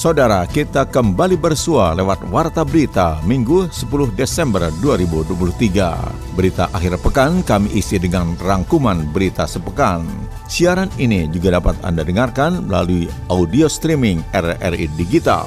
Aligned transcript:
Saudara, 0.00 0.48
kita 0.48 0.88
kembali 0.88 1.36
bersua 1.36 1.92
lewat 1.92 2.24
Warta 2.32 2.64
Berita 2.64 3.20
Minggu 3.20 3.68
10 3.68 4.16
Desember 4.16 4.72
2023. 4.80 6.32
Berita 6.32 6.72
akhir 6.72 6.96
pekan 7.04 7.44
kami 7.44 7.68
isi 7.76 8.00
dengan 8.00 8.32
rangkuman 8.40 9.04
berita 9.12 9.44
sepekan. 9.44 10.00
Siaran 10.48 10.88
ini 10.96 11.28
juga 11.28 11.60
dapat 11.60 11.76
Anda 11.84 12.00
dengarkan 12.00 12.64
melalui 12.64 13.12
audio 13.28 13.68
streaming 13.68 14.24
RRI 14.32 14.88
Digital. 14.96 15.44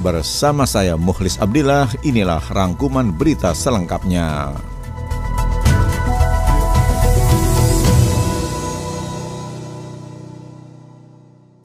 Bersama 0.00 0.64
saya 0.64 0.96
Mukhlis 0.96 1.36
Abdillah, 1.36 1.92
inilah 2.08 2.40
rangkuman 2.56 3.12
berita 3.12 3.52
selengkapnya. 3.52 4.56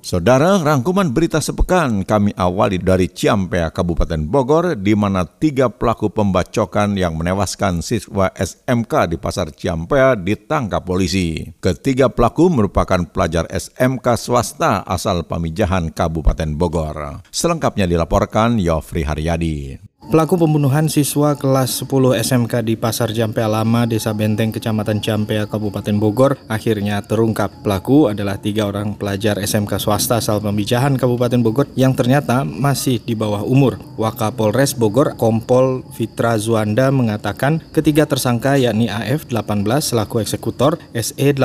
Saudara, 0.09 0.58
rangkuman 0.58 1.13
berita 1.13 1.38
sepekan 1.38 2.02
kami 2.02 2.34
awali 2.34 2.81
dari 2.81 3.13
Ciampea, 3.13 3.70
Kabupaten 3.70 4.26
Bogor, 4.26 4.73
di 4.73 4.98
mana 4.98 5.22
tiga 5.22 5.70
pelaku 5.70 6.09
pembacokan 6.09 6.98
yang 6.98 7.13
menewaskan 7.13 7.85
siswa 7.85 8.34
SMK 8.34 9.13
di 9.13 9.22
Pasar 9.22 9.54
Ciampea 9.54 10.18
ditangkap 10.18 10.82
polisi. 10.82 11.54
Ketiga 11.62 12.09
pelaku 12.09 12.49
merupakan 12.49 13.05
pelajar 13.05 13.45
SMK 13.54 14.18
swasta 14.18 14.82
asal 14.82 15.29
Pamijahan, 15.29 15.93
Kabupaten 15.93 16.57
Bogor. 16.57 17.21
Selengkapnya 17.29 17.85
dilaporkan 17.85 18.57
Yofri 18.57 19.05
Haryadi. 19.05 19.88
Pelaku 19.99 20.39
pembunuhan 20.39 20.87
siswa 20.87 21.35
kelas 21.35 21.83
10 21.83 22.23
SMK 22.23 22.63
di 22.63 22.79
Pasar 22.79 23.11
Jampea 23.11 23.51
Lama, 23.51 23.83
Desa 23.83 24.15
Benteng, 24.15 24.47
Kecamatan 24.47 25.03
Jampea, 25.03 25.43
Kabupaten 25.43 25.99
Bogor, 25.99 26.39
akhirnya 26.47 27.03
terungkap. 27.03 27.51
Pelaku 27.67 28.07
adalah 28.07 28.39
tiga 28.39 28.71
orang 28.71 28.95
pelajar 28.95 29.35
SMK 29.35 29.75
swasta 29.75 30.23
asal 30.23 30.39
Pemijahan, 30.39 30.95
Kabupaten 30.95 31.43
Bogor, 31.43 31.67
yang 31.75 31.99
ternyata 31.99 32.47
masih 32.47 33.03
di 33.03 33.11
bawah 33.11 33.43
umur. 33.43 33.75
Wakapolres 33.99 34.71
Bogor, 34.71 35.20
Kompol 35.20 35.83
Fitra 35.91 36.39
Zuanda 36.39 36.95
mengatakan 36.95 37.59
ketiga 37.75 38.07
tersangka 38.07 38.55
yakni 38.55 38.87
AF 38.87 39.27
18 39.27 39.67
selaku 39.83 40.23
eksekutor, 40.23 40.79
SE 40.95 41.27
18 41.27 41.43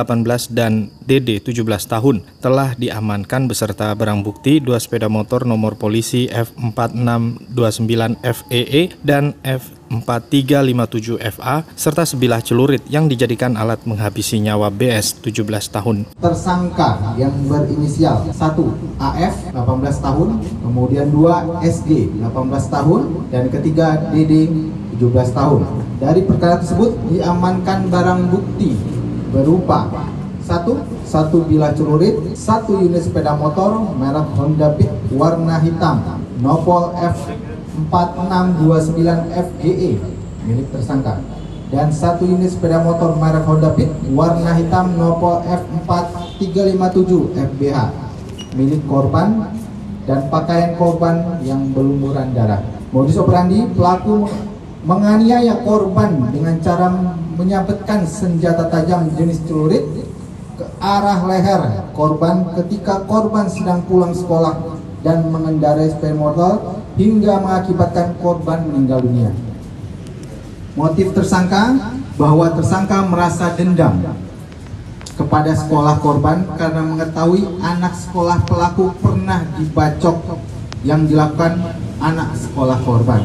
dan 0.54 0.94
DD 1.02 1.42
17 1.42 1.66
tahun 1.90 2.22
telah 2.38 2.72
diamankan 2.78 3.44
beserta 3.50 3.92
barang 3.92 4.24
bukti 4.24 4.62
dua 4.62 4.80
sepeda 4.80 5.10
motor 5.10 5.44
nomor 5.44 5.76
polisi 5.76 6.32
F4629 6.32 8.24
FE 8.24 8.43
EE 8.52 8.92
dan 9.00 9.32
F4357FA 9.40 11.64
serta 11.72 12.04
sebilah 12.04 12.44
celurit 12.44 12.84
yang 12.92 13.08
dijadikan 13.08 13.56
alat 13.56 13.80
menghabisi 13.88 14.36
nyawa 14.40 14.68
BS 14.68 15.24
17 15.24 15.72
tahun. 15.72 16.04
Tersangka 16.20 17.16
yang 17.16 17.32
berinisial 17.48 18.28
1 18.28 18.36
AF 19.00 19.34
18 19.52 20.04
tahun, 20.04 20.28
kemudian 20.60 21.08
2 21.08 21.64
SG 21.64 22.12
18 22.20 22.68
tahun 22.68 23.00
dan 23.32 23.48
ketiga 23.48 24.12
DD 24.12 24.52
17 25.00 25.32
tahun. 25.32 25.64
Dari 26.02 26.20
perkara 26.28 26.60
tersebut 26.60 26.92
diamankan 27.08 27.88
barang 27.88 28.28
bukti 28.28 28.76
berupa 29.32 29.88
satu 30.44 30.76
satu 31.08 31.48
bilah 31.48 31.72
celurit, 31.72 32.20
satu 32.36 32.84
unit 32.84 33.00
sepeda 33.00 33.32
motor 33.32 33.80
merek 33.96 34.28
Honda 34.36 34.76
Beat 34.76 34.92
warna 35.14 35.62
hitam, 35.62 36.02
nopol 36.42 36.90
F 37.00 37.16
4629 37.74 39.34
FGE 39.34 39.90
milik 40.46 40.66
tersangka 40.70 41.18
dan 41.74 41.90
satu 41.90 42.22
unit 42.28 42.54
sepeda 42.54 42.78
motor 42.84 43.18
merek 43.18 43.42
Honda 43.48 43.74
Beat 43.74 43.90
warna 44.14 44.54
hitam 44.54 44.94
nopol 44.94 45.42
F4357 45.42 47.34
FBH 47.34 47.78
milik 48.54 48.82
korban 48.86 49.50
dan 50.04 50.28
pakaian 50.28 50.76
korban 50.76 51.40
yang 51.42 51.72
berlumuran 51.72 52.36
darah. 52.36 52.60
Modus 52.92 53.18
operandi 53.18 53.64
pelaku 53.74 54.28
menganiaya 54.84 55.64
korban 55.64 56.28
dengan 56.30 56.60
cara 56.60 56.92
menyabetkan 57.34 58.04
senjata 58.06 58.68
tajam 58.70 59.10
jenis 59.16 59.42
celurit 59.48 59.82
ke 60.54 60.64
arah 60.78 61.26
leher 61.26 61.90
korban 61.96 62.46
ketika 62.54 63.02
korban 63.08 63.50
sedang 63.50 63.82
pulang 63.88 64.14
sekolah 64.14 64.78
dan 65.02 65.26
mengendarai 65.32 65.90
sepeda 65.90 66.14
motor 66.14 66.73
hingga 66.94 67.42
mengakibatkan 67.42 68.14
korban 68.18 68.66
meninggal 68.66 69.02
dunia. 69.02 69.30
Motif 70.74 71.14
tersangka 71.14 71.94
bahwa 72.18 72.50
tersangka 72.50 73.02
merasa 73.06 73.54
dendam 73.54 74.02
kepada 75.14 75.54
sekolah 75.54 76.02
korban 76.02 76.42
karena 76.58 76.82
mengetahui 76.82 77.46
anak 77.62 77.94
sekolah 77.94 78.42
pelaku 78.42 78.90
pernah 78.98 79.46
dibacok 79.54 80.18
yang 80.82 81.06
dilakukan 81.06 81.62
anak 82.02 82.34
sekolah 82.34 82.78
korban. 82.82 83.22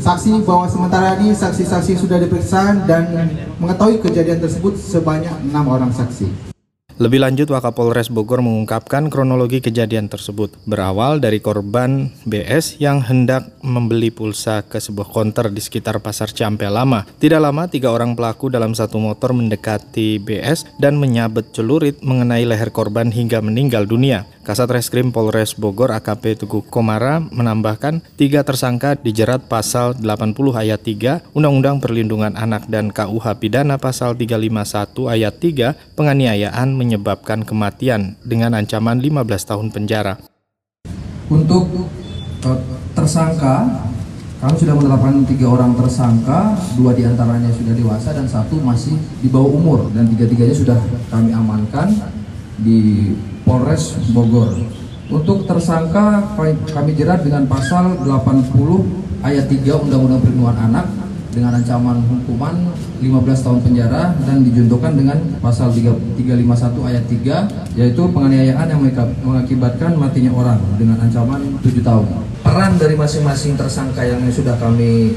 Saksi 0.00 0.40
bahwa 0.46 0.64
sementara 0.70 1.20
ini 1.20 1.36
saksi-saksi 1.36 2.00
sudah 2.00 2.16
diperiksa 2.22 2.88
dan 2.88 3.34
mengetahui 3.60 4.00
kejadian 4.00 4.40
tersebut 4.40 4.80
sebanyak 4.80 5.34
enam 5.52 5.68
orang 5.68 5.92
saksi. 5.92 6.56
Lebih 6.98 7.22
lanjut, 7.22 7.46
Wakapolres 7.54 8.10
Bogor 8.10 8.42
mengungkapkan 8.42 9.06
kronologi 9.06 9.62
kejadian 9.62 10.10
tersebut. 10.10 10.50
Berawal 10.66 11.22
dari 11.22 11.38
korban 11.38 12.10
BS 12.26 12.82
yang 12.82 13.06
hendak 13.06 13.54
membeli 13.62 14.10
pulsa 14.10 14.66
ke 14.66 14.82
sebuah 14.82 15.06
konter 15.06 15.46
di 15.54 15.62
sekitar 15.62 16.02
Pasar 16.02 16.34
Ciampea 16.34 16.74
Lama. 16.74 17.06
Tidak 17.06 17.38
lama, 17.38 17.70
tiga 17.70 17.94
orang 17.94 18.18
pelaku 18.18 18.50
dalam 18.50 18.74
satu 18.74 18.98
motor 18.98 19.30
mendekati 19.30 20.18
BS 20.18 20.66
dan 20.82 20.98
menyabet 20.98 21.54
celurit 21.54 22.02
mengenai 22.02 22.42
leher 22.42 22.74
korban 22.74 23.14
hingga 23.14 23.38
meninggal 23.46 23.86
dunia. 23.86 24.26
Kasat 24.48 24.72
Reskrim 24.72 25.12
Polres 25.12 25.52
Bogor 25.52 25.92
AKP 25.92 26.40
Tugu 26.40 26.64
Komara 26.64 27.20
menambahkan 27.20 28.00
tiga 28.16 28.40
tersangka 28.40 28.96
dijerat 28.96 29.44
pasal 29.44 29.92
80 30.00 30.32
ayat 30.56 30.80
3 30.80 31.36
Undang-Undang 31.36 31.84
Perlindungan 31.84 32.32
Anak 32.32 32.64
dan 32.64 32.88
KUH 32.88 33.28
Pidana 33.44 33.76
pasal 33.76 34.16
351 34.16 35.04
ayat 35.04 35.36
3 35.36 36.00
penganiayaan 36.00 36.72
menyebabkan 36.72 37.44
kematian 37.44 38.16
dengan 38.24 38.56
ancaman 38.56 39.04
15 39.04 39.20
tahun 39.52 39.68
penjara. 39.68 40.16
Untuk 41.28 41.68
tersangka, 42.96 43.84
kami 44.40 44.54
sudah 44.56 44.74
menetapkan 44.80 45.28
tiga 45.28 45.46
orang 45.52 45.76
tersangka, 45.76 46.56
dua 46.72 46.96
di 46.96 47.04
antaranya 47.04 47.52
sudah 47.52 47.76
dewasa 47.76 48.16
dan 48.16 48.24
satu 48.24 48.56
masih 48.64 48.96
di 49.20 49.28
bawah 49.28 49.52
umur 49.52 49.92
dan 49.92 50.08
tiga-tiganya 50.08 50.56
sudah 50.56 50.80
kami 51.12 51.36
amankan 51.36 51.92
di 52.64 53.12
Polres 53.48 53.96
Bogor. 54.12 54.52
Untuk 55.08 55.48
tersangka 55.48 56.36
kami 56.68 56.92
jerat 56.92 57.24
dengan 57.24 57.48
pasal 57.48 57.96
80 58.04 58.52
ayat 59.24 59.48
3 59.48 59.88
Undang-Undang 59.88 60.20
Perlindungan 60.20 60.58
Anak 60.68 60.86
dengan 61.32 61.56
ancaman 61.56 61.96
hukuman 62.04 62.68
15 63.00 63.44
tahun 63.44 63.58
penjara 63.64 64.12
dan 64.28 64.44
dijuntukan 64.44 64.92
dengan 64.92 65.16
pasal 65.40 65.72
351 65.72 66.92
ayat 66.92 67.04
3 67.08 67.80
yaitu 67.80 68.02
penganiayaan 68.12 68.68
yang 68.68 68.80
mengakibatkan 69.24 69.96
matinya 69.96 70.32
orang 70.36 70.60
dengan 70.76 71.00
ancaman 71.00 71.40
7 71.64 71.80
tahun. 71.80 72.04
Peran 72.44 72.76
dari 72.76 73.00
masing-masing 73.00 73.56
tersangka 73.56 74.04
yang 74.04 74.20
sudah 74.28 74.60
kami 74.60 75.16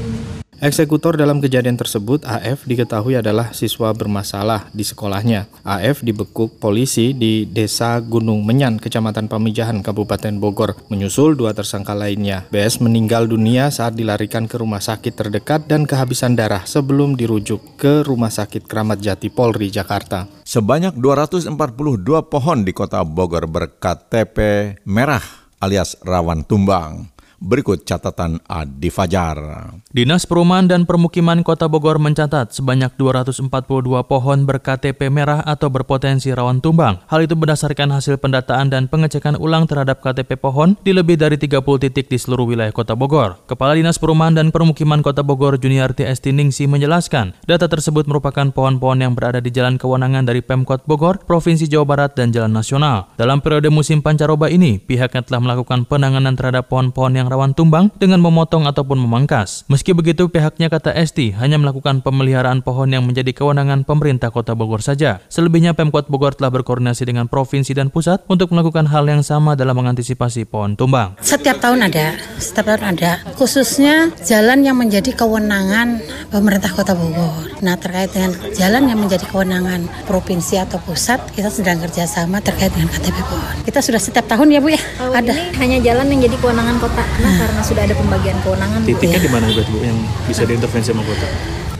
Eksekutor 0.62 1.18
dalam 1.18 1.42
kejadian 1.42 1.74
tersebut, 1.74 2.22
AF, 2.22 2.62
diketahui 2.70 3.18
adalah 3.18 3.50
siswa 3.50 3.90
bermasalah 3.90 4.70
di 4.70 4.86
sekolahnya. 4.86 5.50
AF 5.66 6.06
dibekuk 6.06 6.54
polisi 6.62 7.10
di 7.10 7.50
Desa 7.50 7.98
Gunung 7.98 8.46
Menyan, 8.46 8.78
Kecamatan 8.78 9.26
Pamijahan, 9.26 9.82
Kabupaten 9.82 10.38
Bogor, 10.38 10.78
menyusul 10.86 11.34
dua 11.34 11.50
tersangka 11.50 11.98
lainnya. 11.98 12.46
BS 12.54 12.78
meninggal 12.78 13.26
dunia 13.26 13.74
saat 13.74 13.98
dilarikan 13.98 14.46
ke 14.46 14.54
rumah 14.54 14.78
sakit 14.78 15.10
terdekat 15.18 15.66
dan 15.66 15.82
kehabisan 15.82 16.38
darah 16.38 16.62
sebelum 16.62 17.18
dirujuk 17.18 17.58
ke 17.74 18.06
Rumah 18.06 18.30
Sakit 18.30 18.62
Keramat 18.62 19.02
Jati 19.02 19.34
Polri, 19.34 19.66
Jakarta. 19.66 20.30
Sebanyak 20.46 20.94
242 20.94 21.58
pohon 22.30 22.62
di 22.62 22.70
kota 22.70 23.02
Bogor 23.02 23.50
berKTP 23.50 24.38
merah 24.86 25.42
alias 25.58 25.98
rawan 26.06 26.46
tumbang. 26.46 27.11
Berikut 27.42 27.82
catatan 27.82 28.38
Adi 28.46 28.86
Fajar. 28.86 29.34
Dinas 29.90 30.30
Perumahan 30.30 30.70
dan 30.70 30.86
Permukiman 30.86 31.42
Kota 31.42 31.66
Bogor 31.66 31.98
mencatat 31.98 32.54
sebanyak 32.54 32.94
242 32.94 33.50
pohon 34.06 34.38
berKTP 34.46 35.10
merah 35.10 35.42
atau 35.42 35.66
berpotensi 35.66 36.30
rawan 36.30 36.62
tumbang. 36.62 37.02
Hal 37.10 37.26
itu 37.26 37.34
berdasarkan 37.34 37.98
hasil 37.98 38.22
pendataan 38.22 38.70
dan 38.70 38.86
pengecekan 38.86 39.34
ulang 39.34 39.66
terhadap 39.66 39.98
KTP 39.98 40.38
pohon 40.38 40.78
di 40.86 40.94
lebih 40.94 41.18
dari 41.18 41.34
30 41.34 41.66
titik 41.82 42.06
di 42.06 42.14
seluruh 42.14 42.46
wilayah 42.46 42.70
Kota 42.70 42.94
Bogor. 42.94 43.42
Kepala 43.50 43.74
Dinas 43.74 43.98
Perumahan 43.98 44.38
dan 44.38 44.54
Permukiman 44.54 45.02
Kota 45.02 45.26
Bogor 45.26 45.58
Juniarti 45.58 46.06
Esti 46.06 46.30
Ningsi 46.30 46.70
menjelaskan, 46.70 47.34
data 47.42 47.66
tersebut 47.66 48.06
merupakan 48.06 48.54
pohon-pohon 48.54 49.02
yang 49.02 49.18
berada 49.18 49.42
di 49.42 49.50
jalan 49.50 49.82
kewenangan 49.82 50.30
dari 50.30 50.46
Pemkot 50.46 50.86
Bogor, 50.86 51.18
Provinsi 51.26 51.66
Jawa 51.66 51.90
Barat, 51.90 52.14
dan 52.14 52.30
Jalan 52.30 52.54
Nasional. 52.54 53.10
Dalam 53.18 53.42
periode 53.42 53.66
musim 53.66 53.98
pancaroba 53.98 54.46
ini, 54.46 54.78
pihaknya 54.78 55.26
telah 55.26 55.42
melakukan 55.42 55.90
penanganan 55.90 56.38
terhadap 56.38 56.70
pohon-pohon 56.70 57.18
yang 57.18 57.31
rawan 57.32 57.56
tumbang 57.56 57.88
dengan 57.96 58.20
memotong 58.20 58.68
ataupun 58.68 59.00
memangkas. 59.00 59.64
Meski 59.72 59.96
begitu, 59.96 60.28
pihaknya 60.28 60.68
kata 60.68 60.92
Esti 60.92 61.32
hanya 61.40 61.56
melakukan 61.56 62.04
pemeliharaan 62.04 62.60
pohon 62.60 62.92
yang 62.92 63.08
menjadi 63.08 63.32
kewenangan 63.32 63.88
pemerintah 63.88 64.28
Kota 64.28 64.52
Bogor 64.52 64.84
saja. 64.84 65.24
Selebihnya 65.32 65.72
Pemkot 65.72 66.12
Bogor 66.12 66.36
telah 66.36 66.52
berkoordinasi 66.52 67.08
dengan 67.08 67.32
provinsi 67.32 67.72
dan 67.72 67.88
pusat 67.88 68.20
untuk 68.28 68.52
melakukan 68.52 68.84
hal 68.92 69.08
yang 69.08 69.24
sama 69.24 69.56
dalam 69.56 69.72
mengantisipasi 69.80 70.44
pohon 70.44 70.76
tumbang. 70.76 71.16
Setiap 71.24 71.56
tahun 71.64 71.88
ada, 71.88 72.20
setiap 72.36 72.76
tahun 72.76 72.92
ada. 72.92 73.24
Khususnya 73.40 74.12
jalan 74.20 74.68
yang 74.68 74.76
menjadi 74.76 75.16
kewenangan 75.16 76.04
pemerintah 76.28 76.68
Kota 76.76 76.92
Bogor. 76.92 77.56
Nah 77.64 77.80
terkait 77.80 78.12
dengan 78.12 78.36
jalan 78.52 78.92
yang 78.92 79.00
menjadi 79.00 79.24
kewenangan 79.32 79.88
provinsi 80.04 80.60
atau 80.60 80.76
pusat, 80.84 81.22
kita 81.32 81.48
sedang 81.48 81.80
kerjasama 81.80 82.44
terkait 82.44 82.74
dengan 82.74 82.92
KTP 82.92 83.16
pohon. 83.24 83.56
Kita 83.64 83.80
sudah 83.80 84.02
setiap 84.02 84.26
tahun 84.28 84.52
ya 84.52 84.60
Bu 84.60 84.74
ya, 84.74 84.82
Oh, 85.00 85.14
ada. 85.14 85.32
Ini 85.32 85.56
hanya 85.62 85.78
jalan 85.80 86.06
yang 86.10 86.20
jadi 86.26 86.36
kewenangan 86.42 86.76
kota 86.82 87.02
karena 87.22 87.38
karena 87.38 87.62
sudah 87.62 87.82
ada 87.86 87.94
pembagian 87.94 88.36
kewenangan 88.42 88.78
Bu. 88.82 88.88
Titiknya 88.90 89.18
Iya. 89.18 89.26
di 89.26 89.30
mana 89.30 89.46
berarti 89.46 89.70
Bu 89.70 89.78
yang 89.78 89.98
bisa 90.26 90.42
diintervensi 90.42 90.90
sama 90.90 91.02
kota? 91.06 91.26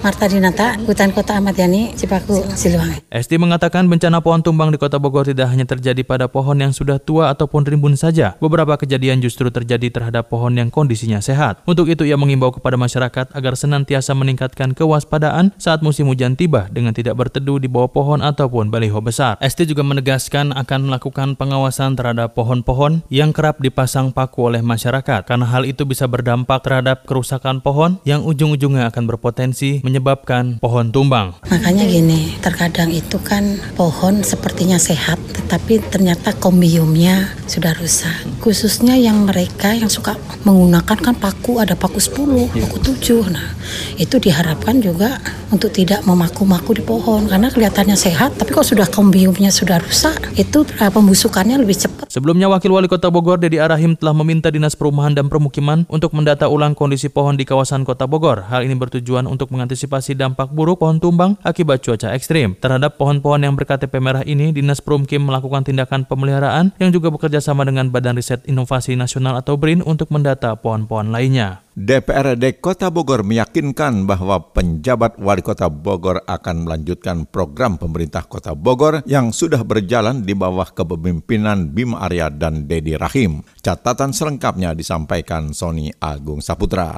Marta 0.02 0.26
Dinata, 0.26 0.75
Hutan 0.82 1.14
Kota 1.14 1.38
Ahmad 1.38 1.54
Yani, 1.54 1.94
Cipaku, 1.94 2.43
Siliwangi. 2.58 3.06
Esti 3.06 3.38
mengatakan 3.38 3.87
bencana 3.87 4.19
pohon 4.19 4.43
tumbang 4.43 4.75
di 4.75 4.78
kota 4.82 4.99
Bogor 4.99 5.31
tidak 5.31 5.46
hanya 5.46 5.62
terjadi 5.62 6.02
pada 6.02 6.26
pohon 6.26 6.58
yang 6.58 6.75
sudah 6.75 6.99
tua 6.99 7.31
ataupun 7.31 7.62
rimbun 7.62 7.94
saja. 7.94 8.34
Beberapa 8.43 8.75
kejadian 8.75 9.22
justru 9.22 9.46
terjadi 9.54 9.94
terhadap 9.94 10.26
pohon 10.26 10.58
yang 10.58 10.75
kondisinya 10.75 11.22
sehat. 11.22 11.62
Untuk 11.70 11.87
itu 11.87 12.02
ia 12.02 12.19
mengimbau 12.19 12.50
kepada 12.50 12.75
masyarakat 12.75 13.31
agar 13.31 13.54
senantiasa 13.54 14.10
meningkatkan 14.19 14.75
kewaspadaan 14.75 15.54
saat 15.54 15.87
musim 15.87 16.10
hujan 16.10 16.34
tiba 16.34 16.66
dengan 16.75 16.90
tidak 16.90 17.14
berteduh 17.14 17.62
di 17.62 17.70
bawah 17.70 17.94
pohon 17.94 18.26
ataupun 18.26 18.75
baliho 18.75 18.98
besar. 18.98 19.38
Esti 19.38 19.70
juga 19.70 19.87
menegaskan 19.87 20.50
akan 20.50 20.90
melakukan 20.90 21.38
pengawasan 21.38 21.94
terhadap 21.94 22.34
pohon-pohon 22.34 23.06
yang 23.06 23.31
kerap 23.31 23.62
dipasang 23.62 24.10
paku 24.10 24.50
oleh 24.50 24.66
masyarakat 24.66 25.31
karena 25.31 25.46
hal 25.46 25.62
itu 25.62 25.87
bisa 25.87 26.10
berdampak 26.10 26.58
terhadap 26.66 27.06
kerusakan 27.06 27.62
pohon 27.62 28.02
yang 28.02 28.26
ujung-ujungnya 28.26 28.90
akan 28.90 29.06
berpotensi 29.06 29.78
menyebabkan 29.93 30.56
pohon 30.56 30.89
tumbang. 30.89 31.37
Makanya 31.53 31.85
gini, 31.85 32.41
terkadang 32.41 32.89
itu 32.89 33.21
kan 33.21 33.61
pohon 33.77 34.25
sepertinya 34.25 34.81
sehat, 34.81 35.21
tetapi 35.37 35.85
ternyata 35.93 36.33
kombiumnya 36.33 37.29
sudah 37.44 37.77
rusak. 37.77 38.25
Khususnya 38.41 38.97
yang 38.97 39.29
mereka 39.29 39.77
yang 39.77 39.93
suka 39.93 40.17
menggunakan 40.49 40.97
kan 40.97 41.12
paku, 41.12 41.61
ada 41.61 41.77
paku 41.77 42.00
10, 42.00 42.49
paku 42.49 42.79
7. 42.81 43.29
Nah, 43.29 43.53
itu 44.00 44.17
diharapkan 44.17 44.81
juga 44.81 45.21
untuk 45.53 45.69
tidak 45.77 46.00
memaku-maku 46.09 46.81
di 46.81 46.83
pohon, 46.83 47.29
karena 47.29 47.53
kelihatannya 47.53 48.00
sehat, 48.00 48.41
tapi 48.41 48.56
kalau 48.56 48.65
sudah 48.65 48.89
kombiumnya 48.89 49.53
sudah 49.53 49.77
rusak, 49.85 50.33
itu 50.41 50.65
eh, 50.81 50.89
pembusukannya 50.89 51.61
lebih 51.61 51.77
cepat. 51.77 52.09
Sebelumnya, 52.09 52.49
Wakil 52.49 52.73
Wali 52.73 52.89
Kota 52.89 53.12
Bogor, 53.12 53.37
Dedi 53.37 53.61
Arahim, 53.61 53.93
telah 53.93 54.17
meminta 54.17 54.49
Dinas 54.49 54.73
Perumahan 54.73 55.12
dan 55.12 55.29
Permukiman 55.29 55.85
untuk 55.93 56.17
mendata 56.17 56.49
ulang 56.49 56.73
kondisi 56.73 57.12
pohon 57.12 57.37
di 57.37 57.44
kawasan 57.44 57.85
Kota 57.85 58.09
Bogor. 58.09 58.49
Hal 58.49 58.65
ini 58.65 58.73
bertujuan 58.73 59.29
untuk 59.29 59.53
mengantisipasi 59.53 59.81
dampak 59.88 60.52
buruk 60.52 60.82
pohon 60.82 60.99
tumbang 60.99 61.38
akibat 61.46 61.81
cuaca 61.81 62.12
ekstrim. 62.12 62.58
Terhadap 62.58 63.00
pohon-pohon 63.00 63.46
yang 63.46 63.55
berKTP 63.55 64.02
merah 64.02 64.26
ini, 64.26 64.50
Dinas 64.50 64.82
Perumkim 64.84 65.25
melakukan 65.25 65.64
tindakan 65.64 66.05
pemeliharaan 66.05 66.75
yang 66.82 66.90
juga 66.90 67.14
bekerja 67.14 67.38
sama 67.38 67.62
dengan 67.62 67.88
Badan 67.88 68.19
Riset 68.19 68.44
Inovasi 68.44 68.99
Nasional 68.99 69.38
atau 69.38 69.55
BRIN 69.55 69.81
untuk 69.87 70.11
mendata 70.11 70.52
pohon-pohon 70.58 71.14
lainnya. 71.14 71.62
DPRD 71.72 72.60
Kota 72.60 72.92
Bogor 72.92 73.24
meyakinkan 73.24 74.04
bahwa 74.04 74.52
penjabat 74.52 75.16
wali 75.16 75.40
kota 75.40 75.72
Bogor 75.72 76.20
akan 76.28 76.69
melanjutkan 76.69 77.24
program 77.24 77.80
pemerintah 77.80 78.28
Kota 78.28 78.52
Bogor 78.52 79.00
yang 79.08 79.32
sudah 79.32 79.64
berjalan 79.64 80.20
di 80.20 80.36
bawah 80.36 80.69
kepemimpinan 80.69 81.72
Bima 81.72 82.04
Arya 82.04 82.28
dan 82.28 82.69
Dedi 82.69 82.92
Rahim. 82.92 83.40
Catatan 83.64 84.12
selengkapnya 84.12 84.76
disampaikan 84.76 85.56
Sony 85.56 85.88
Agung 85.96 86.44
Saputra. 86.44 86.92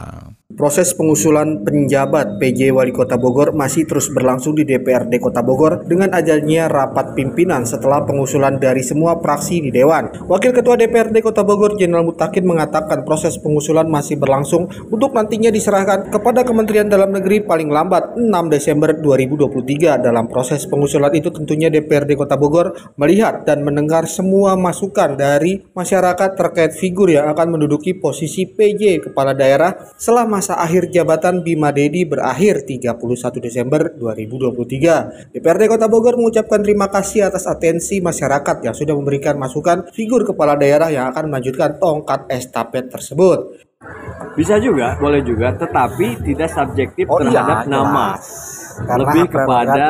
Proses 0.58 0.90
pengusulan 0.98 1.62
penjabat 1.62 2.42
PJ 2.42 2.74
Wali 2.74 2.90
Kota 2.90 3.14
Bogor 3.14 3.54
masih 3.54 3.86
terus 3.86 4.10
berlangsung 4.10 4.58
di 4.58 4.66
DPRD 4.66 5.22
Kota 5.22 5.46
Bogor 5.46 5.86
dengan 5.86 6.10
adanya 6.10 6.66
rapat 6.66 7.14
pimpinan 7.14 7.62
setelah 7.62 8.02
pengusulan 8.02 8.58
dari 8.58 8.82
semua 8.82 9.22
fraksi 9.22 9.62
di 9.62 9.70
Dewan. 9.70 10.10
Wakil 10.26 10.50
Ketua 10.50 10.74
DPRD 10.74 11.22
Kota 11.22 11.46
Bogor 11.46 11.78
Jenderal 11.78 12.02
Mutakin 12.02 12.42
mengatakan 12.42 13.06
proses 13.06 13.38
pengusulan 13.38 13.86
masih 13.86 14.18
berlangsung 14.18 14.63
untuk 14.68 15.14
nantinya 15.14 15.48
diserahkan 15.48 16.10
kepada 16.12 16.42
Kementerian 16.42 16.88
Dalam 16.90 17.14
Negeri 17.14 17.42
paling 17.44 17.70
lambat 17.70 18.18
6 18.18 18.26
Desember 18.52 18.92
2023. 18.96 20.00
Dalam 20.02 20.26
proses 20.26 20.66
pengusulan 20.66 21.12
itu 21.14 21.30
tentunya 21.30 21.70
DPRD 21.70 22.18
Kota 22.18 22.34
Bogor 22.34 22.74
melihat 22.98 23.46
dan 23.46 23.62
mendengar 23.62 24.04
semua 24.10 24.54
masukan 24.54 25.16
dari 25.16 25.62
masyarakat 25.72 26.36
terkait 26.36 26.72
figur 26.76 27.10
yang 27.10 27.30
akan 27.30 27.56
menduduki 27.58 27.96
posisi 27.96 28.44
PJ 28.48 29.10
Kepala 29.10 29.32
Daerah 29.32 29.94
setelah 29.94 30.26
masa 30.26 30.58
akhir 30.58 30.90
jabatan 30.90 31.44
Bima 31.44 31.70
Dedi 31.70 32.04
berakhir 32.04 32.66
31 32.66 32.98
Desember 33.40 33.92
2023. 33.96 35.34
DPRD 35.36 35.62
Kota 35.70 35.86
Bogor 35.86 36.16
mengucapkan 36.18 36.60
terima 36.60 36.90
kasih 36.90 37.28
atas 37.28 37.46
atensi 37.48 37.98
masyarakat 38.00 38.64
yang 38.64 38.74
sudah 38.74 38.94
memberikan 38.96 39.36
masukan 39.36 39.88
figur 39.92 40.24
kepala 40.24 40.56
daerah 40.56 40.88
yang 40.88 41.10
akan 41.10 41.30
melanjutkan 41.30 41.76
tongkat 41.78 42.26
estafet 42.30 42.88
tersebut. 42.88 43.64
Bisa 44.34 44.58
juga, 44.58 44.98
boleh 44.98 45.22
juga, 45.22 45.54
tetapi 45.54 46.18
tidak 46.26 46.50
subjektif 46.50 47.06
Oh 47.06 47.22
iya, 47.22 47.38
terhadap 47.38 47.58
nama. 47.70 48.18
jelas. 48.18 48.26
Karena 48.74 48.98
Lebih 49.06 49.24
kepada 49.30 49.88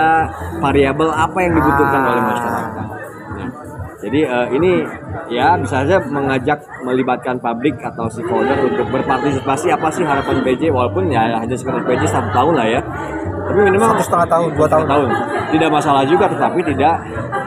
variabel 0.60 1.08
apa 1.08 1.38
yang 1.40 1.52
dibutuhkan 1.56 2.00
oleh 2.04 2.22
masyarakat. 2.22 2.72
Nah, 3.34 3.48
jadi 4.04 4.20
eh, 4.28 4.46
ini 4.52 4.72
ya 5.32 5.56
bisa 5.56 5.80
saja 5.80 5.96
mengajak 6.04 6.60
melibatkan 6.84 7.40
publik 7.40 7.80
atau 7.80 8.04
stakeholder 8.12 8.60
untuk 8.60 8.84
berpartisipasi 8.92 9.72
apa 9.72 9.88
sih 9.88 10.04
harapan 10.04 10.44
PJ 10.44 10.68
walaupun 10.68 11.08
ya 11.08 11.40
hanya 11.40 11.56
sekedar 11.56 11.80
PJ 11.80 12.04
satu 12.04 12.28
tahun 12.28 12.54
lah 12.60 12.68
ya. 12.68 12.80
Tapi 13.44 13.60
minimal 13.60 13.96
Satu 13.96 14.04
setengah 14.04 14.28
tahun, 14.28 14.48
dua 14.52 14.68
tahun. 14.68 14.86
tahun. 14.88 15.08
Tidak 15.52 15.70
masalah 15.72 16.04
juga, 16.04 16.24
tetapi 16.28 16.60
tidak 16.64 16.94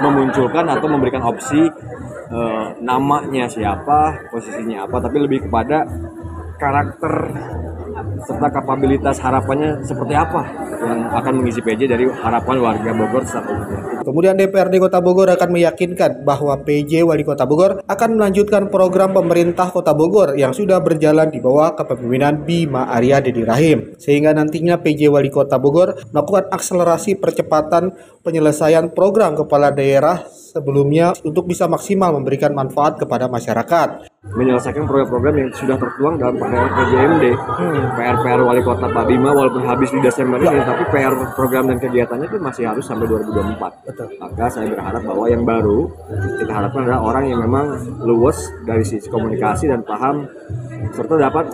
memunculkan 0.01 0.65
atau 0.65 0.87
memberikan 0.89 1.21
opsi 1.21 1.69
eh, 2.33 2.65
namanya 2.81 3.45
siapa, 3.45 4.25
posisinya 4.33 4.89
apa, 4.89 4.97
tapi 4.97 5.21
lebih 5.21 5.45
kepada 5.45 5.85
karakter 6.57 7.13
serta 8.27 8.49
kapabilitas 8.49 9.17
harapannya 9.21 9.81
seperti 9.85 10.13
apa 10.13 10.41
yang 10.77 11.09
akan 11.13 11.33
mengisi 11.41 11.61
PJ 11.61 11.89
dari 11.89 12.05
harapan 12.09 12.57
warga 12.61 12.91
Bogor 12.93 13.23
saat. 13.25 13.45
Kemudian 14.05 14.39
DPRD 14.39 14.79
Kota 14.79 15.03
Bogor 15.03 15.27
akan 15.33 15.49
meyakinkan 15.51 16.23
bahwa 16.23 16.55
PJ 16.63 17.03
Wali 17.03 17.27
Kota 17.27 17.43
Bogor 17.43 17.83
akan 17.83 18.09
melanjutkan 18.15 18.71
program 18.71 19.11
pemerintah 19.11 19.67
Kota 19.73 19.91
Bogor 19.91 20.39
yang 20.39 20.55
sudah 20.55 20.79
berjalan 20.79 21.27
di 21.27 21.43
bawah 21.43 21.75
kepemimpinan 21.75 22.47
Bima 22.47 22.87
Arya 22.87 23.19
Dedi 23.19 23.43
Rahim. 23.43 23.99
Sehingga 23.99 24.31
nantinya 24.31 24.79
PJ 24.79 25.11
Wali 25.11 25.27
Kota 25.27 25.59
Bogor 25.59 25.97
melakukan 26.15 26.47
akselerasi 26.53 27.19
percepatan 27.19 27.91
penyelesaian 28.23 28.95
program 28.95 29.35
kepala 29.35 29.75
daerah 29.75 30.23
sebelumnya 30.27 31.11
untuk 31.27 31.51
bisa 31.51 31.67
maksimal 31.67 32.15
memberikan 32.15 32.55
manfaat 32.55 32.95
kepada 32.95 33.27
masyarakat. 33.27 34.06
Menyelesaikan 34.25 34.89
program-program 34.89 35.35
yang 35.37 35.49
sudah 35.53 35.77
tertuang 35.77 36.17
dalam 36.17 36.41
PR 36.41 36.67
PJMD, 36.73 37.23
PR-PR 37.95 38.41
Wali 38.41 38.65
Kota 38.65 38.89
Pak 38.89 39.05
Bima 39.05 39.29
walaupun 39.29 39.61
habis 39.61 39.93
di 39.93 40.01
Desember 40.01 40.41
ini, 40.41 40.57
tapi 40.65 40.89
PR 40.89 41.13
program 41.37 41.69
dan 41.69 41.77
kegiatannya 41.77 42.25
itu 42.25 42.41
masih 42.41 42.65
harus 42.65 42.81
sampai 42.81 43.05
2024. 43.05 44.17
Maka 44.17 44.45
saya 44.49 44.73
berharap 44.73 45.05
bahwa 45.05 45.25
yang 45.29 45.45
baru 45.45 45.85
kita 46.41 46.49
harapkan 46.49 46.89
adalah 46.89 47.01
orang 47.13 47.23
yang 47.29 47.45
memang 47.45 47.77
luwes 48.01 48.41
dari 48.65 48.81
sisi 48.81 49.05
komunikasi 49.05 49.69
dan 49.69 49.85
paham 49.85 50.25
serta 50.97 51.13
dapat 51.19 51.45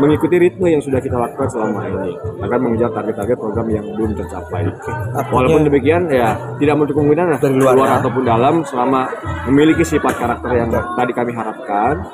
mengikuti 0.00 0.36
ritme 0.40 0.72
yang 0.72 0.80
sudah 0.80 1.00
kita 1.04 1.20
lakukan 1.20 1.48
selama 1.52 1.84
ini 1.84 2.16
akan 2.40 2.58
mengejar 2.64 2.90
target-target 2.96 3.36
program 3.36 3.68
yang 3.68 3.84
belum 3.92 4.16
tercapai. 4.16 4.64
Walaupun 5.28 5.68
demikian 5.68 6.08
ya 6.08 6.32
tidak 6.56 6.74
menutup 6.80 6.96
kemungkinan 6.96 7.36
dari 7.36 7.56
luar, 7.60 7.76
ya. 7.76 8.00
ataupun 8.00 8.22
dalam 8.24 8.54
selama 8.64 9.04
memiliki 9.50 9.84
sifat 9.84 10.16
karakter 10.16 10.50
yang 10.56 10.68
tadi 10.72 11.12
kami 11.12 11.32
harapkan 11.36 12.05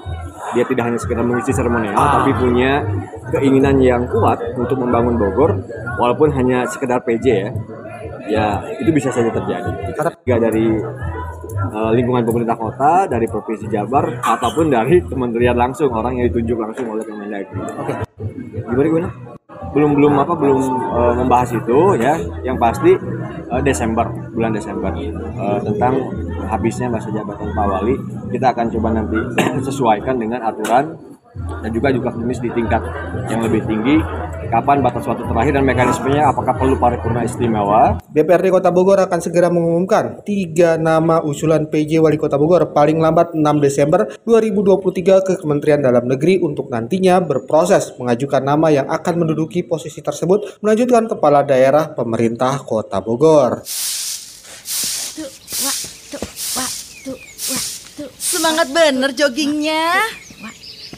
dia 0.53 0.65
tidak 0.69 0.85
hanya 0.85 0.99
sekedar 1.01 1.25
mengisi 1.25 1.53
seremonial 1.55 1.97
tapi 1.97 2.31
punya 2.37 2.85
keinginan 3.33 3.81
yang 3.81 4.03
kuat 4.11 4.39
untuk 4.59 4.77
membangun 4.77 5.17
Bogor 5.17 5.57
walaupun 5.97 6.29
hanya 6.37 6.69
sekedar 6.69 7.01
PJ 7.05 7.27
ya 7.27 7.51
ya 8.27 8.63
itu 8.79 8.91
bisa 8.95 9.11
saja 9.11 9.31
terjadi. 9.31 9.71
Tiga 10.23 10.37
dari 10.39 10.67
uh, 11.73 11.91
lingkungan 11.91 12.23
pemerintah 12.23 12.57
kota, 12.57 13.07
dari 13.11 13.27
provinsi 13.27 13.67
Jabar 13.71 14.23
ataupun 14.23 14.71
dari 14.71 15.03
kementerian 15.03 15.57
langsung 15.57 15.91
orang 15.91 16.19
yang 16.21 16.31
ditunjuk 16.31 16.59
langsung 16.59 16.87
oleh 16.93 17.05
Kemendagri. 17.07 17.59
Oke. 17.59 17.93
Gimana 18.63 18.89
gimana? 18.89 19.32
Belum 19.73 19.97
belum 19.97 20.15
apa 20.21 20.37
belum 20.37 20.61
uh, 20.93 21.15
membahas 21.17 21.51
itu 21.57 21.97
ya. 21.97 22.15
Yang 22.45 22.57
pasti 22.61 22.93
uh, 23.49 23.63
Desember 23.65 24.07
bulan 24.33 24.53
Desember. 24.53 24.93
Uh, 24.93 25.59
tentang 25.65 25.95
habisnya 26.49 26.93
masa 26.93 27.09
jabatan 27.11 27.51
Pak 27.57 27.67
Wali. 27.67 27.97
Kita 28.33 28.53
akan 28.53 28.67
coba 28.79 28.89
nanti 28.93 29.19
sesuaikan 29.67 30.21
dengan 30.21 30.45
aturan 30.45 31.13
dan 31.33 31.71
juga 31.73 31.89
juga 31.89 32.13
di 32.45 32.53
tingkat 32.53 32.83
yang 33.33 33.41
lebih 33.41 33.65
tinggi 33.65 33.97
kapan 34.53 34.85
batas 34.85 35.09
waktu 35.09 35.25
terakhir 35.25 35.53
dan 35.57 35.65
mekanismenya 35.65 36.29
apakah 36.29 36.53
perlu 36.53 36.77
paripurna 36.77 37.25
istimewa. 37.25 37.97
DPRD 38.13 38.53
Kota 38.53 38.69
Bogor 38.69 39.01
akan 39.01 39.21
segera 39.25 39.49
mengumumkan 39.49 40.21
tiga 40.29 40.77
nama 40.77 41.25
usulan 41.25 41.73
PJ 41.73 42.05
Wali 42.05 42.21
Kota 42.21 42.37
Bogor 42.37 42.77
paling 42.77 43.01
lambat 43.01 43.33
6 43.33 43.41
Desember 43.65 44.05
2023 44.29 45.25
ke 45.25 45.33
Kementerian 45.41 45.81
Dalam 45.81 46.05
Negeri 46.05 46.37
untuk 46.45 46.69
nantinya 46.69 47.25
berproses 47.25 47.97
mengajukan 47.97 48.45
nama 48.45 48.69
yang 48.69 48.87
akan 48.93 49.25
menduduki 49.25 49.65
posisi 49.65 50.05
tersebut 50.05 50.61
melanjutkan 50.61 51.09
kepala 51.09 51.41
daerah 51.41 51.97
pemerintah 51.97 52.61
Kota 52.61 53.01
Bogor. 53.01 53.65
Semangat 58.21 58.69
bener 58.69 59.17
joggingnya. 59.17 59.97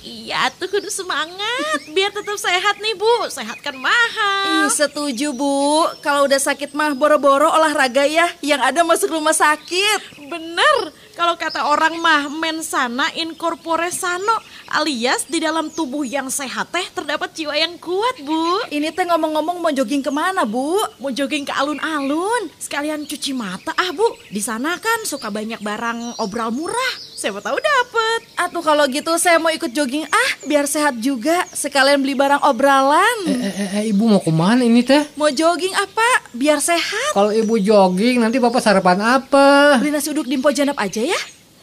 Iya 0.05 0.53
tuh 0.61 0.69
kudu 0.69 0.93
semangat 0.93 1.81
biar 1.97 2.13
tetap 2.13 2.37
sehat 2.37 2.77
nih 2.77 2.93
bu 2.93 3.09
sehat 3.33 3.57
kan 3.65 3.73
mahal 3.73 4.69
Ih, 4.69 4.69
setuju 4.69 5.33
bu 5.33 5.89
kalau 6.05 6.29
udah 6.29 6.37
sakit 6.37 6.77
mah 6.77 6.93
boro-boro 6.93 7.49
olahraga 7.49 8.05
ya 8.05 8.29
yang 8.45 8.61
ada 8.61 8.85
masuk 8.85 9.17
rumah 9.17 9.33
sakit 9.33 10.29
bener 10.29 10.93
kalau 11.17 11.41
kata 11.41 11.65
orang 11.71 11.97
mah 12.05 12.29
mensana 12.29 13.09
incorpore 13.17 13.89
sano 13.89 14.37
alias 14.75 15.31
di 15.31 15.39
dalam 15.39 15.71
tubuh 15.71 16.03
yang 16.03 16.27
sehat 16.27 16.75
teh 16.75 16.83
terdapat 16.91 17.31
jiwa 17.31 17.55
yang 17.55 17.79
kuat 17.79 18.19
bu. 18.27 18.67
Ini 18.67 18.91
teh 18.91 19.07
ngomong-ngomong 19.07 19.63
mau 19.63 19.71
jogging 19.71 20.03
ke 20.03 20.11
mana 20.11 20.43
bu? 20.43 20.75
Mau 20.99 21.15
jogging 21.15 21.47
ke 21.47 21.55
alun-alun 21.55 22.51
sekalian 22.59 23.07
cuci 23.07 23.31
mata 23.31 23.71
ah 23.79 23.95
bu. 23.95 24.05
Di 24.27 24.43
sana 24.43 24.75
kan 24.83 25.07
suka 25.07 25.31
banyak 25.31 25.63
barang 25.63 26.19
obral 26.19 26.51
murah. 26.51 27.14
Siapa 27.25 27.41
tahu 27.41 27.57
dapet. 27.57 28.21
Atau 28.37 28.61
kalau 28.61 28.85
gitu 28.85 29.17
saya 29.17 29.41
mau 29.41 29.49
ikut 29.49 29.73
jogging 29.73 30.05
ah 30.05 30.31
biar 30.45 30.69
sehat 30.69 31.01
juga 31.01 31.49
sekalian 31.57 31.97
beli 32.05 32.13
barang 32.13 32.45
obralan. 32.45 33.17
Eh, 33.25 33.33
eh, 33.33 33.49
eh, 33.49 33.69
eh 33.81 33.85
ibu 33.97 34.05
mau 34.05 34.21
ke 34.21 34.29
mana 34.29 34.61
ini 34.61 34.85
teh? 34.85 35.09
Mau 35.17 35.33
jogging 35.33 35.73
apa? 35.73 36.29
Biar 36.37 36.61
sehat. 36.61 37.17
Kalau 37.17 37.33
ibu 37.33 37.57
jogging 37.57 38.21
nanti 38.21 38.37
bapak 38.37 38.61
sarapan 38.61 39.01
apa? 39.01 39.81
Beli 39.81 39.89
nasi 39.89 40.13
uduk 40.13 40.29
di 40.29 40.37
Janap 40.37 40.77
aja 40.77 41.01
ya. 41.01 41.17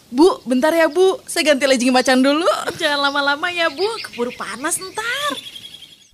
Bu, 0.09 0.41
bentar 0.49 0.73
ya 0.73 0.89
Bu, 0.89 1.21
saya 1.29 1.53
ganti 1.53 1.69
legging 1.69 1.93
macan 1.93 2.25
dulu. 2.25 2.49
Jangan 2.81 3.13
lama-lama 3.13 3.53
ya 3.53 3.69
Bu, 3.69 3.85
keburu 4.01 4.33
panas 4.33 4.81
ntar. 4.81 5.37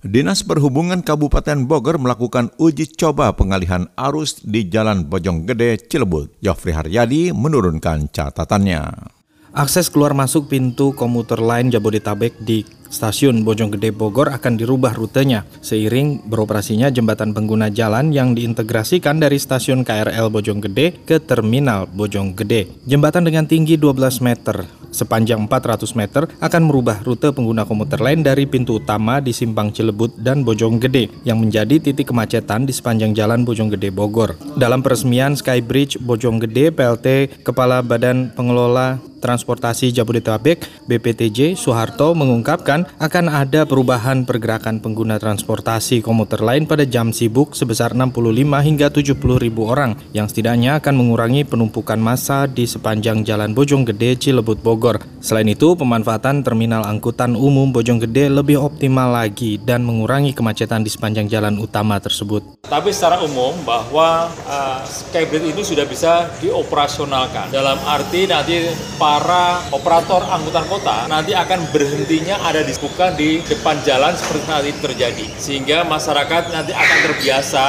Dinas 0.04 0.44
Perhubungan 0.44 1.00
Kabupaten 1.00 1.64
Bogor 1.64 1.96
melakukan 1.96 2.52
uji 2.60 2.92
coba 3.00 3.32
pengalihan 3.32 3.88
arus 3.96 4.44
di 4.44 4.68
Jalan 4.68 5.08
Bojonggede, 5.08 5.80
Cilebut. 5.88 6.36
Yofri 6.44 6.76
Haryadi 6.76 7.32
menurunkan 7.32 8.12
catatannya. 8.12 9.16
Akses 9.48 9.88
keluar 9.88 10.12
masuk 10.12 10.52
pintu 10.52 10.92
komuter 10.92 11.40
lain 11.40 11.72
Jabodetabek 11.72 12.36
di 12.36 12.68
Stasiun 12.88 13.44
Bojonggede 13.44 13.92
Bogor 13.92 14.32
akan 14.32 14.56
dirubah 14.56 14.96
rutenya 14.96 15.44
seiring 15.60 16.24
beroperasinya 16.24 16.88
jembatan 16.88 17.36
pengguna 17.36 17.68
jalan 17.68 18.10
yang 18.16 18.32
diintegrasikan 18.32 19.20
dari 19.20 19.36
stasiun 19.36 19.84
KRL 19.84 20.32
Bojonggede 20.32 21.04
ke 21.04 21.20
terminal 21.20 21.84
Bojonggede. 21.84 22.72
Jembatan 22.88 23.28
dengan 23.28 23.44
tinggi 23.44 23.76
12 23.76 24.24
meter 24.24 24.64
sepanjang 24.88 25.44
400 25.46 25.84
meter 26.00 26.22
akan 26.40 26.62
merubah 26.64 27.04
rute 27.04 27.28
pengguna 27.30 27.68
komuter 27.68 28.00
lain 28.00 28.24
dari 28.24 28.48
pintu 28.48 28.80
utama 28.80 29.20
di 29.20 29.36
Simpang 29.36 29.68
Cilebut 29.68 30.16
dan 30.16 30.42
Bojonggede 30.42 31.12
yang 31.28 31.38
menjadi 31.44 31.76
titik 31.78 32.08
kemacetan 32.08 32.64
di 32.64 32.72
sepanjang 32.72 33.12
jalan 33.12 33.44
Bojonggede 33.44 33.92
Bogor. 33.92 34.40
Dalam 34.56 34.80
peresmian 34.80 35.36
Skybridge 35.36 36.00
Bojonggede, 36.00 36.72
PLT 36.72 37.40
Kepala 37.44 37.84
Badan 37.84 38.32
Pengelola 38.32 38.98
Transportasi 39.18 39.90
Jabodetabek 39.90 40.86
BPTJ 40.86 41.58
Soeharto 41.58 42.14
mengungkapkan 42.14 42.77
akan 42.86 43.26
ada 43.32 43.64
perubahan 43.64 44.28
pergerakan 44.28 44.78
pengguna 44.84 45.16
transportasi 45.16 46.04
komuter 46.04 46.44
lain 46.44 46.68
pada 46.68 46.84
jam 46.84 47.10
sibuk 47.10 47.56
sebesar 47.56 47.96
65 47.96 48.20
hingga 48.62 48.92
70 48.92 49.16
ribu 49.40 49.66
orang 49.70 49.96
yang 50.12 50.28
setidaknya 50.28 50.78
akan 50.78 50.94
mengurangi 51.00 51.48
penumpukan 51.48 51.96
massa 51.96 52.44
di 52.44 52.68
sepanjang 52.68 53.24
Jalan 53.24 53.56
Bojonggede 53.56 54.14
Cilebut 54.20 54.60
Bogor. 54.60 55.00
Selain 55.24 55.48
itu, 55.48 55.74
pemanfaatan 55.74 56.44
terminal 56.44 56.84
angkutan 56.84 57.32
umum 57.32 57.72
Bojonggede 57.72 58.28
lebih 58.28 58.60
optimal 58.60 59.14
lagi 59.14 59.56
dan 59.56 59.82
mengurangi 59.82 60.36
kemacetan 60.36 60.84
di 60.84 60.90
sepanjang 60.92 61.26
jalan 61.26 61.56
utama 61.56 61.96
tersebut. 61.96 62.44
Tapi 62.68 62.92
secara 62.92 63.24
umum 63.24 63.56
bahwa 63.64 64.28
uh, 64.44 64.80
Skybridge 64.84 65.56
ini 65.56 65.62
sudah 65.64 65.88
bisa 65.88 66.28
dioperasionalkan 66.44 67.48
dalam 67.48 67.80
arti 67.88 68.28
nanti 68.28 68.68
para 69.00 69.62
operator 69.72 70.20
angkutan 70.28 70.66
kota 70.68 71.08
nanti 71.08 71.32
akan 71.32 71.64
berhentinya 71.72 72.44
ada 72.44 72.60
disebutkan 72.68 73.16
di 73.16 73.40
depan 73.48 73.80
jalan 73.82 74.12
seperti 74.12 74.44
nanti 74.46 74.72
terjadi. 74.78 75.26
Sehingga 75.40 75.88
masyarakat 75.88 76.52
nanti 76.52 76.76
akan 76.76 76.98
terbiasa 77.08 77.66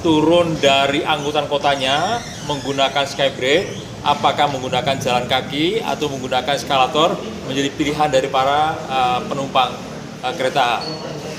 turun 0.00 0.56
dari 0.58 1.04
angkutan 1.04 1.44
kotanya 1.46 2.24
menggunakan 2.48 3.04
skybridge, 3.04 3.84
apakah 4.00 4.48
menggunakan 4.48 4.96
jalan 4.96 5.28
kaki 5.28 5.84
atau 5.84 6.08
menggunakan 6.08 6.56
eskalator 6.56 7.20
menjadi 7.44 7.68
pilihan 7.76 8.08
dari 8.08 8.28
para 8.32 8.74
uh, 8.88 9.20
penumpang 9.28 9.76
uh, 10.24 10.32
kereta. 10.34 10.80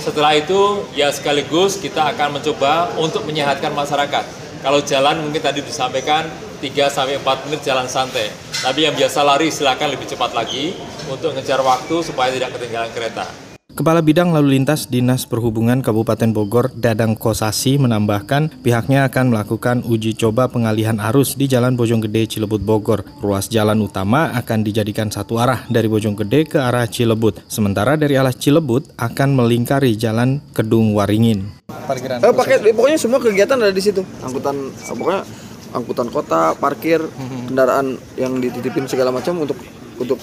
Setelah 0.02 0.38
itu 0.38 0.86
ya 0.98 1.10
sekaligus 1.14 1.78
kita 1.78 2.14
akan 2.14 2.42
mencoba 2.42 2.94
untuk 2.98 3.26
menyehatkan 3.26 3.74
masyarakat. 3.74 4.26
Kalau 4.62 4.82
jalan 4.86 5.26
mungkin 5.26 5.42
tadi 5.42 5.66
disampaikan 5.66 6.30
3 6.62 6.94
sampai 6.94 7.18
4 7.18 7.50
menit 7.50 7.66
jalan 7.66 7.90
santai. 7.90 8.30
Tapi 8.62 8.86
yang 8.86 8.94
biasa 8.94 9.26
lari 9.26 9.50
silakan 9.50 9.98
lebih 9.98 10.06
cepat 10.06 10.38
lagi 10.38 10.78
untuk 11.10 11.34
ngejar 11.34 11.66
waktu 11.66 11.96
supaya 12.06 12.30
tidak 12.30 12.54
ketinggalan 12.54 12.94
kereta. 12.94 13.26
Kepala 13.72 14.04
Bidang 14.04 14.36
Lalu 14.36 14.60
Lintas 14.60 14.92
Dinas 14.92 15.24
Perhubungan 15.24 15.80
Kabupaten 15.80 16.36
Bogor, 16.36 16.76
Dadang 16.76 17.16
Kosasi 17.16 17.80
menambahkan 17.80 18.52
pihaknya 18.60 19.08
akan 19.08 19.32
melakukan 19.32 19.88
uji 19.88 20.12
coba 20.20 20.52
pengalihan 20.52 21.00
arus 21.00 21.40
di 21.40 21.48
Jalan 21.48 21.80
Bojonggede 21.80 22.28
Cilebut 22.28 22.60
Bogor. 22.60 23.08
Ruas 23.24 23.48
jalan 23.48 23.80
utama 23.80 24.36
akan 24.36 24.68
dijadikan 24.68 25.08
satu 25.08 25.40
arah 25.40 25.64
dari 25.72 25.88
Bojonggede 25.88 26.52
ke 26.52 26.60
arah 26.60 26.84
Cilebut, 26.84 27.48
sementara 27.48 27.96
dari 27.96 28.20
arah 28.20 28.36
Cilebut 28.36 28.92
akan 29.00 29.40
melingkari 29.40 29.96
Jalan 29.96 30.44
Kedung 30.52 30.92
Waringin. 30.92 31.48
Parkiran. 31.72 32.20
Eh, 32.20 32.36
pakai 32.36 32.76
pokoknya 32.76 33.00
semua 33.00 33.24
kegiatan 33.24 33.56
ada 33.56 33.72
di 33.72 33.80
situ. 33.80 34.04
Angkutan 34.20 34.68
pokoknya 34.84 35.24
angkutan 35.72 36.08
kota, 36.12 36.54
parkir, 36.56 37.02
hmm. 37.02 37.52
kendaraan 37.52 37.96
yang 38.20 38.38
dititipin 38.40 38.88
segala 38.88 39.10
macam 39.10 39.42
untuk 39.42 39.58
untuk 40.00 40.20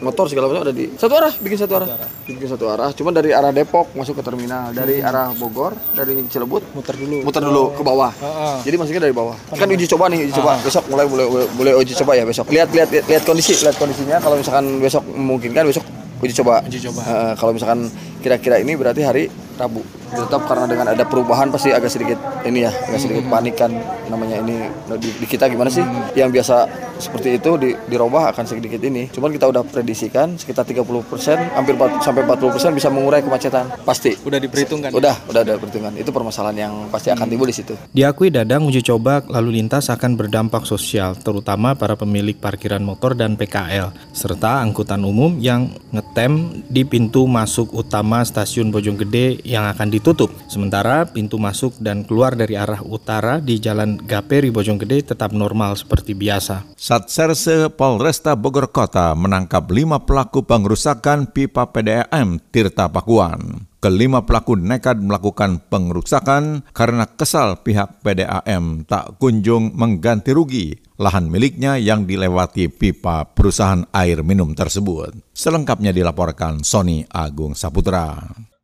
motor 0.00 0.28
segala 0.28 0.50
macam 0.50 0.68
ada 0.68 0.74
di 0.74 0.92
satu 0.98 1.14
arah 1.16 1.32
bikin 1.40 1.58
satu 1.58 1.74
arah. 1.78 1.88
Bikin 2.26 2.48
satu 2.48 2.64
arah 2.68 2.90
cuma 2.92 3.10
dari 3.14 3.30
arah 3.32 3.52
Depok 3.54 3.94
masuk 3.96 4.20
ke 4.20 4.22
terminal 4.24 4.74
dari 4.74 5.00
hmm. 5.00 5.08
arah 5.08 5.28
Bogor 5.32 5.72
dari 5.96 6.26
Cilebut 6.28 6.62
muter 6.76 6.94
dulu. 6.96 7.24
muter 7.24 7.42
dulu 7.42 7.64
ke 7.72 7.82
bawah. 7.84 8.12
Uh, 8.20 8.26
uh. 8.26 8.56
jadi 8.66 8.76
masuknya 8.76 9.02
dari 9.08 9.14
bawah. 9.16 9.36
Kan 9.56 9.68
uji 9.70 9.86
coba 9.88 10.12
nih 10.12 10.28
uji 10.28 10.34
coba. 10.36 10.60
Besok 10.60 10.84
mulai 10.92 11.06
boleh 11.08 11.26
boleh 11.56 11.72
uji 11.80 11.92
coba 11.96 12.12
ya 12.18 12.24
besok. 12.28 12.50
Lihat 12.52 12.68
lihat 12.72 12.88
lihat 12.92 13.22
kondisi 13.24 13.56
lihat 13.56 13.76
kondisinya. 13.80 14.16
Kalau 14.20 14.36
misalkan 14.36 14.64
besok 14.82 15.04
memungkinkan 15.08 15.64
besok 15.64 15.84
uji 16.20 16.34
coba. 16.36 16.60
Uji 16.66 16.78
coba. 16.90 17.00
Uh, 17.06 17.32
kalau 17.38 17.52
misalkan 17.56 17.88
kira-kira 18.20 18.60
ini 18.60 18.76
berarti 18.76 19.00
hari 19.06 19.24
Rabu 19.56 19.82
tetap 20.06 20.46
karena 20.46 20.66
dengan 20.70 20.86
ada 20.94 21.02
perubahan 21.02 21.50
pasti 21.50 21.74
agak 21.74 21.90
sedikit 21.90 22.18
ini 22.46 22.62
ya 22.62 22.70
agak 22.70 23.00
sedikit 23.02 23.24
hmm. 23.26 23.32
panik 23.32 23.54
kan 23.58 23.70
namanya 24.06 24.38
ini 24.38 24.70
di, 25.02 25.10
di 25.18 25.26
kita 25.26 25.50
gimana 25.50 25.66
sih 25.66 25.82
hmm. 25.82 26.14
yang 26.14 26.30
biasa 26.30 26.86
seperti 26.96 27.36
itu 27.36 27.50
di, 27.60 27.70
dirubah 27.90 28.32
akan 28.32 28.44
sedikit 28.46 28.80
ini 28.80 29.10
cuman 29.10 29.34
kita 29.34 29.50
udah 29.50 29.62
prediksikan 29.66 30.38
sekitar 30.38 30.64
30 30.64 30.86
persen 31.04 31.36
hampir 31.52 31.74
4, 31.74 32.00
sampai 32.00 32.22
40 32.24 32.54
persen 32.54 32.70
bisa 32.72 32.88
mengurai 32.88 33.20
kemacetan 33.20 33.66
pasti 33.82 34.14
udah 34.22 34.38
diperhitungkan 34.38 34.94
udah 34.94 35.14
ya? 35.18 35.28
udah 35.28 35.40
ada 35.42 35.54
perhitungan 35.58 35.92
itu 35.98 36.10
permasalahan 36.14 36.56
yang 36.56 36.74
pasti 36.88 37.10
akan 37.10 37.26
hmm. 37.26 37.32
timbul 37.34 37.48
di 37.50 37.56
situ 37.56 37.74
diakui 37.90 38.30
Dadang 38.30 38.68
uji 38.70 38.86
coba 38.86 39.26
lalu 39.26 39.58
lintas 39.60 39.90
akan 39.90 40.14
berdampak 40.14 40.64
sosial 40.64 41.18
terutama 41.18 41.74
para 41.74 41.98
pemilik 41.98 42.38
parkiran 42.38 42.80
motor 42.80 43.18
dan 43.18 43.34
PKL 43.34 43.90
serta 44.14 44.62
angkutan 44.62 45.02
umum 45.02 45.36
yang 45.42 45.72
ngetem 45.90 46.62
di 46.70 46.86
pintu 46.86 47.26
masuk 47.26 47.74
utama 47.74 48.22
stasiun 48.22 48.70
Bojonggede 48.70 49.45
yang 49.46 49.70
akan 49.70 49.88
ditutup. 49.94 50.34
Sementara 50.50 51.06
pintu 51.06 51.38
masuk 51.38 51.78
dan 51.78 52.02
keluar 52.02 52.34
dari 52.34 52.58
arah 52.58 52.82
utara 52.82 53.38
di 53.38 53.62
Jalan 53.62 54.02
Gaperi 54.02 54.50
Bojonggede 54.50 55.14
tetap 55.14 55.30
normal 55.30 55.78
seperti 55.78 56.18
biasa. 56.18 56.74
Satserse 56.74 57.70
Polresta 57.70 58.34
Bogor 58.34 58.74
Kota 58.74 59.14
menangkap 59.14 59.70
lima 59.70 60.02
pelaku 60.02 60.42
pengerusakan 60.42 61.30
pipa 61.30 61.70
PDAM 61.70 62.42
Tirta 62.50 62.90
Pakuan. 62.90 63.70
Kelima 63.76 64.26
pelaku 64.26 64.58
nekat 64.58 64.98
melakukan 64.98 65.62
pengerusakan 65.70 66.66
karena 66.74 67.06
kesal 67.06 67.62
pihak 67.62 68.02
PDAM 68.02 68.82
tak 68.82 69.14
kunjung 69.22 69.70
mengganti 69.78 70.34
rugi 70.34 70.74
lahan 70.98 71.28
miliknya 71.28 71.76
yang 71.76 72.08
dilewati 72.08 72.72
pipa 72.72 73.28
perusahaan 73.30 73.84
air 73.92 74.24
minum 74.24 74.56
tersebut. 74.56 75.14
Selengkapnya 75.30 75.92
dilaporkan 75.92 76.64
Sony 76.64 77.04
Agung 77.12 77.52
Saputra. 77.54 78.16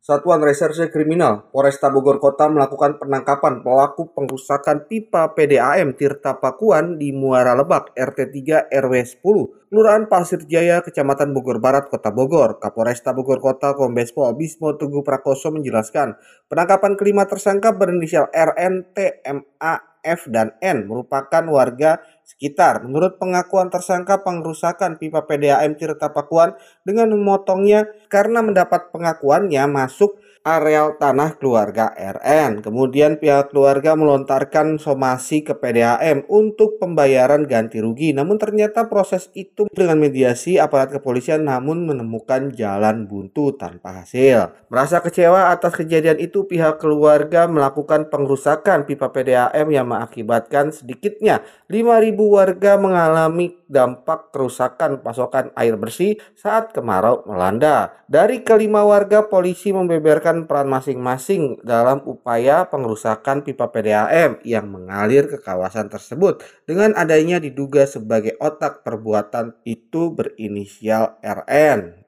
Satuan 0.03 0.43
Reserse 0.43 0.91
Kriminal 0.91 1.47
Polresta 1.47 1.87
Bogor 1.87 2.19
Kota 2.19 2.51
melakukan 2.51 2.99
penangkapan 2.99 3.63
pelaku 3.63 4.11
pengrusakan 4.11 4.83
pipa 4.91 5.31
PDAM 5.31 5.95
Tirta 5.95 6.43
Pakuan 6.43 6.99
di 6.99 7.15
Muara 7.15 7.55
Lebak 7.55 7.95
RT 7.95 8.35
3 8.35 8.67
RW 8.67 8.93
10, 8.99 9.71
Kelurahan 9.71 10.03
Pasir 10.11 10.43
Jaya, 10.43 10.83
Kecamatan 10.83 11.31
Bogor 11.31 11.63
Barat, 11.63 11.87
Kota 11.87 12.11
Bogor. 12.11 12.59
Kapolresta 12.59 13.15
Bogor 13.15 13.39
Kota 13.39 13.79
Kombes 13.79 14.11
Pol 14.11 14.35
Bismo 14.35 14.75
Tugu 14.75 15.07
Prakoso 15.07 15.55
menjelaskan, 15.55 16.19
penangkapan 16.51 16.99
kelima 16.99 17.23
tersangka 17.23 17.71
berinisial 17.71 18.27
RN, 18.27 18.91
T, 18.91 19.23
MA, 19.23 19.75
F, 20.03 20.27
dan 20.27 20.59
N 20.59 20.83
merupakan 20.83 21.47
warga 21.47 22.03
sekitar. 22.23 22.87
Menurut 22.87 23.19
pengakuan 23.19 23.67
tersangka 23.67 24.23
pengrusakan 24.23 24.95
pipa 24.95 25.27
PDAM 25.27 25.75
Tirta 25.75 26.15
Pakuan 26.15 26.55
dengan 26.87 27.11
memotongnya 27.11 27.85
karena 28.07 28.39
mendapat 28.39 28.89
pengakuannya 28.95 29.67
masuk 29.67 30.22
areal 30.43 30.99
tanah 30.99 31.39
keluarga 31.39 31.95
RN. 31.95 32.59
Kemudian 32.59 33.17
pihak 33.17 33.55
keluarga 33.55 33.95
melontarkan 33.95 34.75
somasi 34.75 35.41
ke 35.41 35.55
PDAM 35.55 36.27
untuk 36.27 36.77
pembayaran 36.77 37.47
ganti 37.47 37.79
rugi. 37.79 38.11
Namun 38.11 38.35
ternyata 38.35 38.91
proses 38.91 39.31
itu 39.33 39.71
dengan 39.71 39.97
mediasi 39.97 40.59
aparat 40.59 40.91
kepolisian 40.91 41.47
namun 41.47 41.87
menemukan 41.87 42.51
jalan 42.51 43.07
buntu 43.07 43.55
tanpa 43.55 44.03
hasil. 44.03 44.51
Merasa 44.67 44.99
kecewa 44.99 45.55
atas 45.55 45.79
kejadian 45.79 46.19
itu 46.19 46.43
pihak 46.45 46.77
keluarga 46.77 47.47
melakukan 47.47 48.11
pengrusakan 48.11 48.83
pipa 48.83 49.09
PDAM 49.15 49.71
yang 49.71 49.87
mengakibatkan 49.87 50.75
sedikitnya 50.75 51.39
5.000 51.71 52.19
warga 52.19 52.75
mengalami 52.75 53.55
dampak 53.73 54.29
kerusakan 54.29 55.01
pasokan 55.01 55.49
air 55.57 55.73
bersih 55.79 56.19
saat 56.37 56.69
kemarau 56.75 57.25
melanda. 57.25 58.05
Dari 58.05 58.45
kelima 58.45 58.85
warga, 58.85 59.25
polisi 59.25 59.73
membeberkan 59.73 60.32
peran 60.49 60.65
masing-masing 60.67 61.61
dalam 61.61 62.01
upaya 62.09 62.65
pengerusakan 62.65 63.45
pipa 63.45 63.69
PDAM 63.69 64.41
yang 64.41 64.65
mengalir 64.65 65.29
ke 65.29 65.37
kawasan 65.37 65.87
tersebut 65.87 66.41
dengan 66.65 66.97
adanya 66.97 67.37
diduga 67.37 67.85
sebagai 67.85 68.33
otak 68.41 68.81
perbuatan 68.81 69.53
itu 69.63 70.09
berinisial 70.09 71.21
RN. 71.21 72.03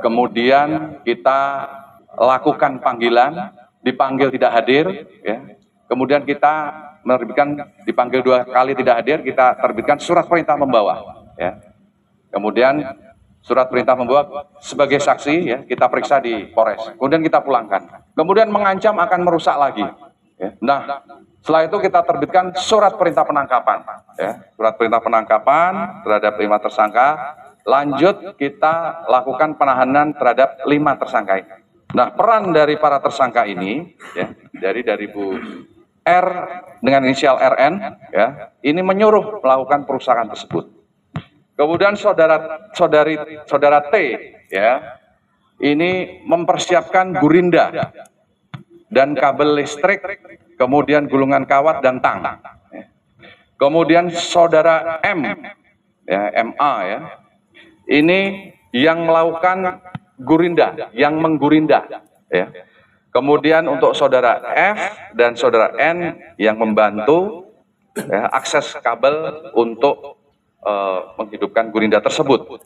Kemudian 0.00 1.02
kita 1.02 1.40
lakukan 2.14 2.78
panggilan, 2.78 3.50
dipanggil 3.82 4.30
tidak 4.30 4.50
hadir, 4.54 4.84
ya. 5.26 5.38
Kemudian 5.90 6.24
kita 6.24 6.72
menerbitkan 7.04 7.60
dipanggil 7.84 8.24
dua 8.24 8.48
kali 8.48 8.72
tidak 8.72 9.04
hadir, 9.04 9.18
kita 9.20 9.58
terbitkan 9.60 10.00
surat 10.00 10.24
perintah 10.24 10.56
membawa. 10.56 11.26
Ya. 11.36 11.60
Kemudian 12.32 13.03
surat 13.44 13.68
perintah 13.68 13.92
membawa 13.92 14.48
sebagai 14.56 14.96
saksi 14.96 15.34
ya 15.44 15.58
kita 15.68 15.92
periksa 15.92 16.16
di 16.24 16.48
Polres. 16.48 16.96
Kemudian 16.96 17.20
kita 17.20 17.44
pulangkan. 17.44 18.08
Kemudian 18.16 18.48
mengancam 18.48 18.96
akan 18.96 19.20
merusak 19.20 19.52
lagi. 19.60 19.84
Ya. 20.40 20.56
Nah, 20.64 21.04
setelah 21.44 21.68
itu 21.68 21.76
kita 21.76 22.00
terbitkan 22.08 22.56
surat 22.56 22.96
perintah 22.96 23.28
penangkapan. 23.28 23.84
Ya. 24.16 24.48
Surat 24.56 24.80
perintah 24.80 25.04
penangkapan 25.04 26.02
terhadap 26.08 26.40
lima 26.40 26.56
tersangka. 26.56 27.08
Lanjut 27.68 28.40
kita 28.40 29.04
lakukan 29.12 29.60
penahanan 29.60 30.16
terhadap 30.16 30.64
lima 30.64 30.96
tersangka 30.96 31.36
ini. 31.44 31.54
Nah, 31.94 32.10
peran 32.10 32.50
dari 32.50 32.74
para 32.74 32.98
tersangka 32.98 33.46
ini, 33.46 33.94
ya, 34.18 34.34
dari 34.50 34.82
dari 34.82 35.06
Bu 35.06 35.38
R 36.02 36.26
dengan 36.82 37.06
inisial 37.06 37.38
RN, 37.38 37.74
ya, 38.10 38.50
ini 38.66 38.82
menyuruh 38.82 39.38
melakukan 39.38 39.86
perusahaan 39.86 40.26
tersebut. 40.26 40.73
Kemudian 41.54 41.94
saudara 41.94 42.66
saudari 42.74 43.14
saudara 43.46 43.78
T, 43.86 43.94
ya, 44.50 44.98
ini 45.62 46.22
mempersiapkan 46.26 47.14
gurinda 47.22 47.94
dan 48.90 49.14
kabel 49.14 49.62
listrik, 49.62 50.02
kemudian 50.58 51.06
gulungan 51.06 51.46
kawat 51.46 51.78
dan 51.78 52.02
tang. 52.02 52.42
Kemudian 53.54 54.10
saudara 54.10 54.98
M, 55.06 55.46
ya, 56.10 56.22
MA, 56.42 56.74
ya, 56.90 56.98
ini 57.86 58.50
yang 58.74 59.06
melakukan 59.06 59.78
gurinda, 60.18 60.90
yang 60.90 61.22
menggurinda, 61.22 61.86
ya. 62.34 62.50
Kemudian 63.14 63.70
untuk 63.70 63.94
saudara 63.94 64.42
F 64.58 65.14
dan 65.14 65.38
saudara 65.38 65.70
N 65.78 66.18
yang 66.34 66.58
membantu 66.58 67.46
ya, 67.94 68.26
akses 68.34 68.74
kabel 68.82 69.54
untuk 69.54 70.18
uh, 70.64 71.14
menghidupkan 71.20 71.68
gurinda 71.70 72.00
tersebut. 72.00 72.64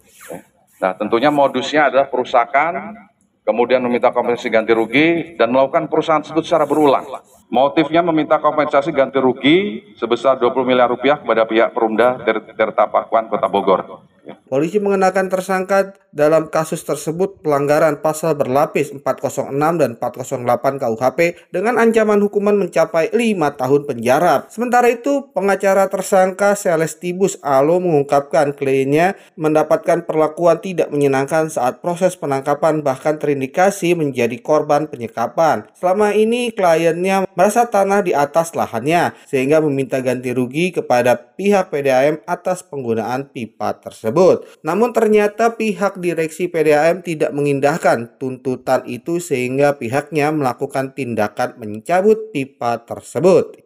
Nah 0.79 0.95
tentunya 0.95 1.29
modusnya 1.29 1.91
adalah 1.91 2.07
perusakan, 2.07 2.95
kemudian 3.43 3.83
meminta 3.83 4.15
kompensasi 4.15 4.49
ganti 4.49 4.73
rugi 4.73 5.35
dan 5.35 5.51
melakukan 5.51 5.91
perusahaan 5.91 6.23
tersebut 6.23 6.47
secara 6.47 6.65
berulang. 6.65 7.05
Motifnya 7.49 8.05
meminta 8.05 8.39
kompensasi 8.39 8.93
ganti 8.93 9.19
rugi 9.19 9.57
sebesar 9.97 10.37
20 10.37 10.69
miliar 10.69 10.87
rupiah 10.89 11.17
kepada 11.19 11.49
pihak 11.49 11.73
Perumda 11.73 12.21
Tirta 12.55 12.87
Pakuan 12.87 13.27
Kota 13.27 13.49
Bogor. 13.49 14.05
Polisi 14.49 14.81
mengenakan 14.81 15.29
tersangka 15.29 15.93
dalam 16.09 16.49
kasus 16.49 16.81
tersebut 16.81 17.45
pelanggaran 17.45 18.01
pasal 18.01 18.33
berlapis 18.33 18.97
406 18.97 19.53
dan 19.53 20.01
408 20.01 20.81
KUHP 20.81 21.21
dengan 21.53 21.77
ancaman 21.77 22.17
hukuman 22.25 22.57
mencapai 22.57 23.13
5 23.13 23.61
tahun 23.61 23.83
penjara. 23.85 24.49
Sementara 24.49 24.89
itu, 24.89 25.29
pengacara 25.37 25.85
tersangka 25.93 26.57
Celestibus 26.57 27.37
Alo 27.45 27.77
mengungkapkan 27.77 28.57
kliennya 28.57 29.21
mendapatkan 29.37 30.09
perlakuan 30.09 30.65
tidak 30.65 30.89
menyenangkan 30.89 31.53
saat 31.53 31.85
proses 31.85 32.17
penangkapan 32.17 32.81
bahkan 32.81 33.21
terindikasi 33.21 33.93
menjadi 33.93 34.41
korban 34.41 34.89
penyekapan. 34.89 35.69
Selama 35.77 36.17
ini 36.17 36.57
kliennya 36.57 37.29
merasa 37.37 37.69
tanah 37.69 38.01
di 38.01 38.17
atas 38.17 38.57
lahannya 38.57 39.13
sehingga 39.29 39.61
meminta 39.61 40.01
ganti 40.01 40.33
rugi 40.33 40.73
kepada 40.73 41.37
pihak 41.37 41.69
PDAM 41.69 42.25
atas 42.25 42.65
penggunaan 42.65 43.29
pipa 43.29 43.77
tersebut 43.77 44.38
tersebut. 44.39 44.63
Namun 44.65 44.91
ternyata 44.95 45.55
pihak 45.55 45.99
direksi 45.99 46.47
PDAM 46.49 47.03
tidak 47.03 47.31
mengindahkan 47.35 48.19
tuntutan 48.19 48.87
itu 48.87 49.19
sehingga 49.19 49.77
pihaknya 49.77 50.31
melakukan 50.31 50.95
tindakan 50.95 51.59
mencabut 51.59 52.31
pipa 52.31 52.83
tersebut. 52.83 53.59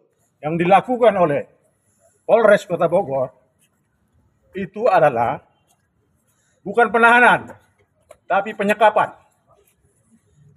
Yang 0.43 0.53
dilakukan 0.65 1.13
oleh 1.15 1.41
Polres 2.27 2.67
Kota 2.67 2.87
Bogor 2.89 3.31
itu 4.53 4.85
adalah 4.85 5.41
bukan 6.61 6.87
penahanan, 6.93 7.57
tapi 8.27 8.53
penyekapan. 8.53 9.15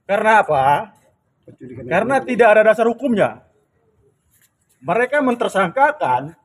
Karena 0.07 0.43
apa? 0.43 0.63
Karena 1.87 2.23
tidak 2.23 2.49
ada 2.59 2.63
dasar 2.71 2.87
hukumnya. 2.87 3.43
Mereka 4.83 5.19
mentersangkakan, 5.25 6.37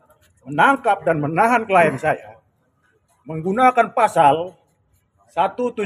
menangkap 0.50 1.06
dan 1.06 1.22
menahan 1.22 1.68
klien 1.70 1.94
saya 2.00 2.41
menggunakan 3.26 3.94
pasal 3.94 4.58
170 5.30 5.86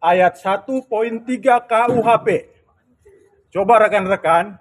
ayat 0.00 0.32
1.3 0.36 1.24
KUHP. 1.66 2.28
Coba 3.50 3.74
rekan-rekan 3.88 4.60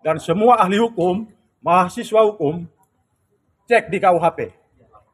dan 0.00 0.16
semua 0.16 0.56
ahli 0.58 0.80
hukum, 0.80 1.28
mahasiswa 1.60 2.24
hukum, 2.32 2.64
cek 3.68 3.92
di 3.92 4.00
KUHP. 4.00 4.56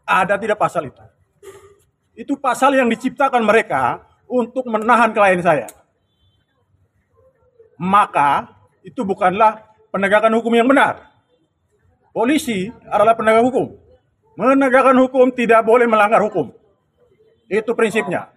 Ada 0.06 0.38
tidak 0.38 0.58
pasal 0.62 0.86
itu? 0.86 1.02
Itu 2.16 2.38
pasal 2.38 2.78
yang 2.78 2.86
diciptakan 2.86 3.42
mereka 3.42 4.06
untuk 4.30 4.64
menahan 4.70 5.10
klien 5.10 5.42
saya. 5.42 5.66
Maka 7.76 8.48
itu 8.80 9.04
bukanlah 9.04 9.66
penegakan 9.92 10.32
hukum 10.40 10.54
yang 10.54 10.70
benar. 10.70 11.12
Polisi 12.14 12.72
adalah 12.88 13.12
penegak 13.12 13.44
hukum 13.44 13.85
Menegakkan 14.36 14.96
hukum 15.00 15.32
tidak 15.32 15.64
boleh 15.64 15.88
melanggar 15.88 16.20
hukum. 16.20 16.52
Itu 17.48 17.72
prinsipnya. 17.72 18.32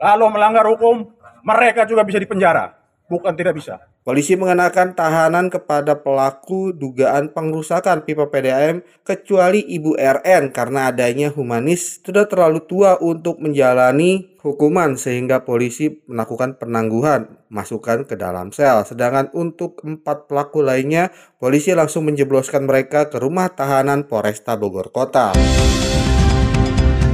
Kalau 0.00 0.32
melanggar 0.32 0.64
hukum, 0.64 1.12
mereka 1.44 1.84
juga 1.84 2.04
bisa 2.04 2.16
dipenjara. 2.16 2.76
Bukan 3.08 3.36
tidak 3.36 3.56
bisa. 3.56 3.87
Polisi 4.08 4.40
mengenakan 4.40 4.96
tahanan 4.96 5.52
kepada 5.52 6.00
pelaku 6.00 6.72
dugaan 6.72 7.28
pengrusakan 7.28 8.08
pipa 8.08 8.32
PDAM 8.32 8.80
kecuali 9.04 9.60
Ibu 9.60 10.00
RN 10.00 10.48
karena 10.48 10.88
adanya 10.88 11.28
humanis 11.28 12.00
sudah 12.00 12.24
terlalu 12.24 12.64
tua 12.64 12.96
untuk 13.04 13.36
menjalani 13.36 14.32
hukuman 14.40 14.96
sehingga 14.96 15.44
polisi 15.44 16.00
melakukan 16.08 16.56
penangguhan 16.56 17.36
masukkan 17.52 18.08
ke 18.08 18.16
dalam 18.16 18.48
sel. 18.48 18.80
Sedangkan 18.88 19.28
untuk 19.36 19.84
empat 19.84 20.24
pelaku 20.24 20.64
lainnya, 20.64 21.12
polisi 21.36 21.76
langsung 21.76 22.08
menjebloskan 22.08 22.64
mereka 22.64 23.12
ke 23.12 23.20
rumah 23.20 23.52
tahanan 23.52 24.08
Polresta 24.08 24.56
Bogor 24.56 24.88
Kota. 24.88 25.36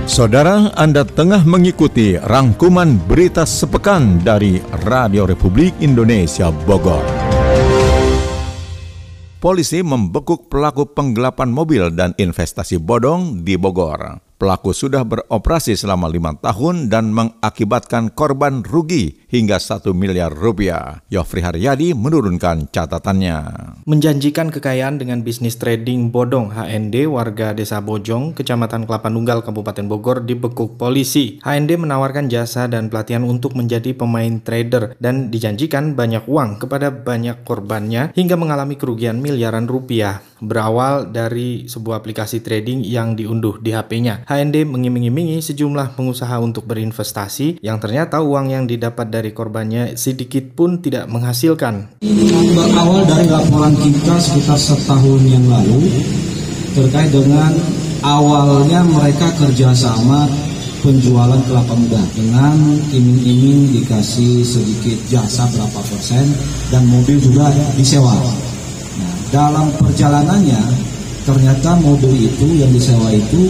Saudara, 0.05 0.69
Anda 0.77 1.01
tengah 1.01 1.49
mengikuti 1.49 2.21
rangkuman 2.21 3.01
berita 3.09 3.49
sepekan 3.49 4.21
dari 4.21 4.61
Radio 4.85 5.25
Republik 5.25 5.73
Indonesia 5.81 6.53
Bogor. 6.53 7.01
Polisi 9.41 9.81
membekuk 9.81 10.53
pelaku 10.53 10.93
penggelapan 10.93 11.49
mobil 11.49 11.89
dan 11.89 12.13
investasi 12.21 12.77
bodong 12.77 13.49
di 13.49 13.57
Bogor. 13.57 14.21
Pelaku 14.45 14.77
sudah 14.77 15.09
beroperasi 15.09 15.73
selama 15.73 16.05
lima 16.05 16.37
tahun 16.37 16.93
dan 16.93 17.17
mengakibatkan 17.17 18.13
korban 18.13 18.61
rugi 18.61 19.25
hingga 19.33 19.57
satu 19.57 19.97
miliar 19.97 20.37
rupiah. 20.37 21.01
Yofri 21.09 21.41
Haryadi 21.41 21.97
menurunkan 21.97 22.69
catatannya. 22.69 23.37
Menjanjikan 23.89 24.53
kekayaan 24.53 25.01
dengan 25.01 25.25
bisnis 25.25 25.57
trading 25.57 26.13
bodong 26.13 26.53
HND 26.53 27.09
warga 27.09 27.57
desa 27.57 27.81
Bojong, 27.81 28.37
Kecamatan 28.37 28.85
Kelapa 28.85 29.09
Nunggal, 29.09 29.41
Kabupaten 29.41 29.89
Bogor 29.89 30.21
dibekuk 30.29 30.77
polisi. 30.77 31.41
HND 31.41 31.81
menawarkan 31.81 32.29
jasa 32.29 32.69
dan 32.69 32.93
pelatihan 32.93 33.25
untuk 33.25 33.57
menjadi 33.57 33.97
pemain 33.97 34.45
trader 34.45 34.93
dan 35.01 35.33
dijanjikan 35.33 35.97
banyak 35.97 36.29
uang 36.29 36.61
kepada 36.61 36.93
banyak 36.93 37.49
korbannya 37.49 38.13
hingga 38.13 38.37
mengalami 38.37 38.77
kerugian 38.77 39.25
miliaran 39.25 39.65
rupiah. 39.65 40.21
Berawal 40.45 41.09
dari 41.09 41.65
sebuah 41.65 42.05
aplikasi 42.05 42.45
trading 42.45 42.85
yang 42.85 43.17
diunduh 43.17 43.57
di 43.65 43.73
HP-nya. 43.73 44.29
HND 44.35 44.67
mengiming-imingi 44.67 45.39
sejumlah 45.39 45.95
pengusaha 45.95 46.43
untuk 46.43 46.67
berinvestasi 46.67 47.63
yang 47.63 47.79
ternyata 47.79 48.19
uang 48.19 48.51
yang 48.51 48.67
didapat 48.67 49.07
dari 49.07 49.31
korbannya 49.31 49.95
sedikit 49.95 50.43
pun 50.59 50.83
tidak 50.83 51.07
menghasilkan. 51.07 52.03
Berawal 52.03 53.07
dari 53.07 53.31
laporan 53.31 53.79
kita 53.79 54.19
sekitar 54.19 54.59
setahun 54.59 55.23
yang 55.23 55.47
lalu 55.47 55.87
terkait 56.75 57.15
dengan 57.15 57.55
awalnya 58.03 58.83
mereka 58.83 59.31
kerjasama 59.39 60.27
penjualan 60.83 61.39
kelapa 61.47 61.73
muda 61.79 62.03
dengan 62.19 62.59
iming-iming 62.91 63.79
dikasih 63.79 64.43
sedikit 64.43 64.99
jasa 65.07 65.47
berapa 65.55 65.81
persen 65.87 66.27
dan 66.75 66.83
mobil 66.91 67.23
juga 67.23 67.55
disewa. 67.79 68.19
Nah, 68.99 69.15
dalam 69.31 69.71
perjalanannya 69.79 70.61
ternyata 71.23 71.79
mobil 71.79 72.29
itu 72.29 72.59
yang 72.59 72.69
disewa 72.75 73.09
itu 73.15 73.49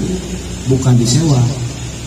bukan 0.68 0.94
disewa, 0.96 1.40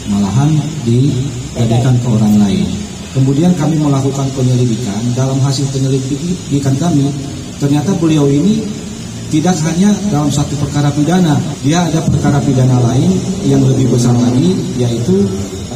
malahan 0.10 0.58
dijadikan 0.88 1.96
ke 2.02 2.08
orang 2.08 2.36
lain. 2.42 2.68
Kemudian 3.14 3.52
kami 3.58 3.82
melakukan 3.82 4.30
penyelidikan, 4.38 5.02
dalam 5.18 5.42
hasil 5.42 5.66
penyelidikan 5.74 6.76
kami, 6.78 7.10
ternyata 7.58 7.96
beliau 7.98 8.30
ini 8.30 8.62
tidak 9.28 9.58
hanya 9.68 9.92
dalam 10.08 10.32
satu 10.32 10.56
perkara 10.62 10.88
pidana, 10.94 11.36
dia 11.66 11.84
ada 11.84 12.00
perkara 12.06 12.40
pidana 12.40 12.80
lain 12.80 13.12
yang 13.44 13.60
lebih 13.60 13.92
besar 13.92 14.16
lagi, 14.16 14.56
yaitu 14.80 15.28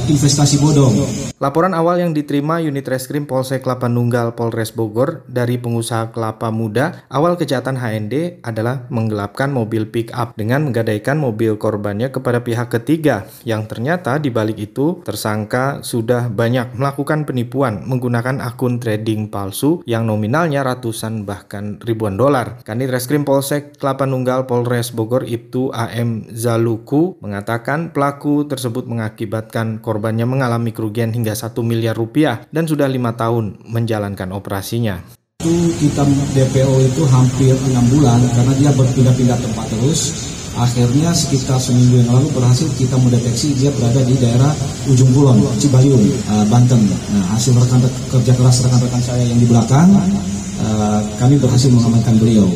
investasi 0.10 0.58
bodong. 0.58 0.94
Laporan 1.42 1.74
awal 1.74 2.02
yang 2.06 2.14
diterima 2.14 2.62
unit 2.62 2.86
reskrim 2.86 3.26
Polsek 3.26 3.66
Kelapa 3.66 3.90
Nunggal 3.90 4.38
Polres 4.38 4.70
Bogor 4.70 5.26
dari 5.26 5.58
pengusaha 5.58 6.14
kelapa 6.14 6.54
muda, 6.54 7.02
awal 7.10 7.34
kejahatan 7.34 7.82
HND 7.82 8.46
adalah 8.46 8.86
menggelapkan 8.94 9.50
mobil 9.50 9.90
pick 9.90 10.14
up 10.14 10.38
dengan 10.38 10.70
menggadaikan 10.70 11.18
mobil 11.18 11.58
korbannya 11.58 12.14
kepada 12.14 12.46
pihak 12.46 12.70
ketiga 12.70 13.26
yang 13.42 13.66
ternyata 13.66 14.22
di 14.22 14.30
balik 14.30 14.62
itu 14.62 15.02
tersangka 15.02 15.82
sudah 15.82 16.30
banyak 16.30 16.78
melakukan 16.78 17.26
penipuan 17.26 17.90
menggunakan 17.90 18.38
akun 18.46 18.78
trading 18.78 19.34
palsu 19.34 19.82
yang 19.90 20.06
nominalnya 20.06 20.62
ratusan 20.62 21.26
bahkan 21.26 21.82
ribuan 21.82 22.22
dolar. 22.22 22.62
Kanit 22.62 22.94
Reskrim 22.94 23.26
Polsek 23.26 23.82
Kelapa 23.82 24.06
Nunggal 24.06 24.46
Polres 24.46 24.94
Bogor 24.94 25.26
Ibtu 25.26 25.74
AM 25.74 26.30
Zaluku 26.30 27.18
mengatakan 27.18 27.90
pelaku 27.90 28.46
tersebut 28.46 28.86
mengakibatkan 28.86 29.82
korbannya 29.91 30.23
mengalami 30.23 30.71
kerugian 30.71 31.12
hingga 31.12 31.36
1 31.36 31.51
miliar 31.67 31.99
rupiah 31.99 32.47
dan 32.47 32.63
sudah 32.63 32.88
lima 32.88 33.12
tahun 33.19 33.60
menjalankan 33.67 34.32
operasinya. 34.32 35.04
Itu 35.43 35.51
kita 35.84 36.08
DPO 36.08 36.75
itu 36.88 37.04
hampir 37.12 37.51
enam 37.67 37.84
bulan 37.91 38.23
karena 38.32 38.54
dia 38.56 38.71
berpindah-pindah 38.71 39.36
tempat 39.36 39.67
terus. 39.67 40.32
Akhirnya 40.51 41.15
sekitar 41.15 41.60
seminggu 41.63 42.04
yang 42.04 42.12
lalu 42.12 42.27
berhasil 42.36 42.67
kita 42.75 42.95
mendeteksi 42.99 43.56
dia 43.56 43.71
berada 43.71 44.04
di 44.04 44.15
daerah 44.19 44.51
Ujung 44.88 45.12
Kulon, 45.15 45.39
Cibayung, 45.60 46.04
uh, 46.27 46.43
Banten. 46.51 46.91
Nah, 46.91 47.23
hasil 47.36 47.56
rekan 47.56 47.80
kerja 48.12 48.36
keras 48.36 48.60
rekan-rekan 48.67 48.99
saya 48.99 49.23
yang 49.23 49.39
di 49.39 49.47
belakang, 49.47 49.95
uh, 50.60 50.99
kami 51.15 51.39
berhasil 51.39 51.71
mengamankan 51.71 52.19
beliau. 52.19 52.47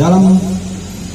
Dalam 0.00 0.32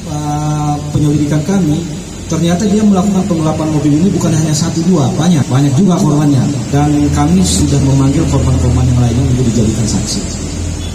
uh, 0.06 0.74
penyelidikan 0.94 1.42
kami, 1.42 1.82
ternyata 2.26 2.66
dia 2.66 2.82
melakukan 2.82 3.22
penggelapan 3.30 3.68
mobil 3.70 3.92
ini 4.02 4.08
bukan 4.10 4.34
hanya 4.34 4.54
satu 4.54 4.82
dua, 4.86 5.06
banyak, 5.14 5.42
banyak 5.46 5.72
juga 5.78 5.94
korbannya. 5.98 6.42
Dan 6.74 7.06
kami 7.14 7.40
sudah 7.42 7.78
memanggil 7.86 8.26
korban-korban 8.30 8.84
yang 8.86 9.00
lainnya 9.00 9.24
untuk 9.30 9.46
dijadikan 9.50 9.86
saksi. 9.86 10.20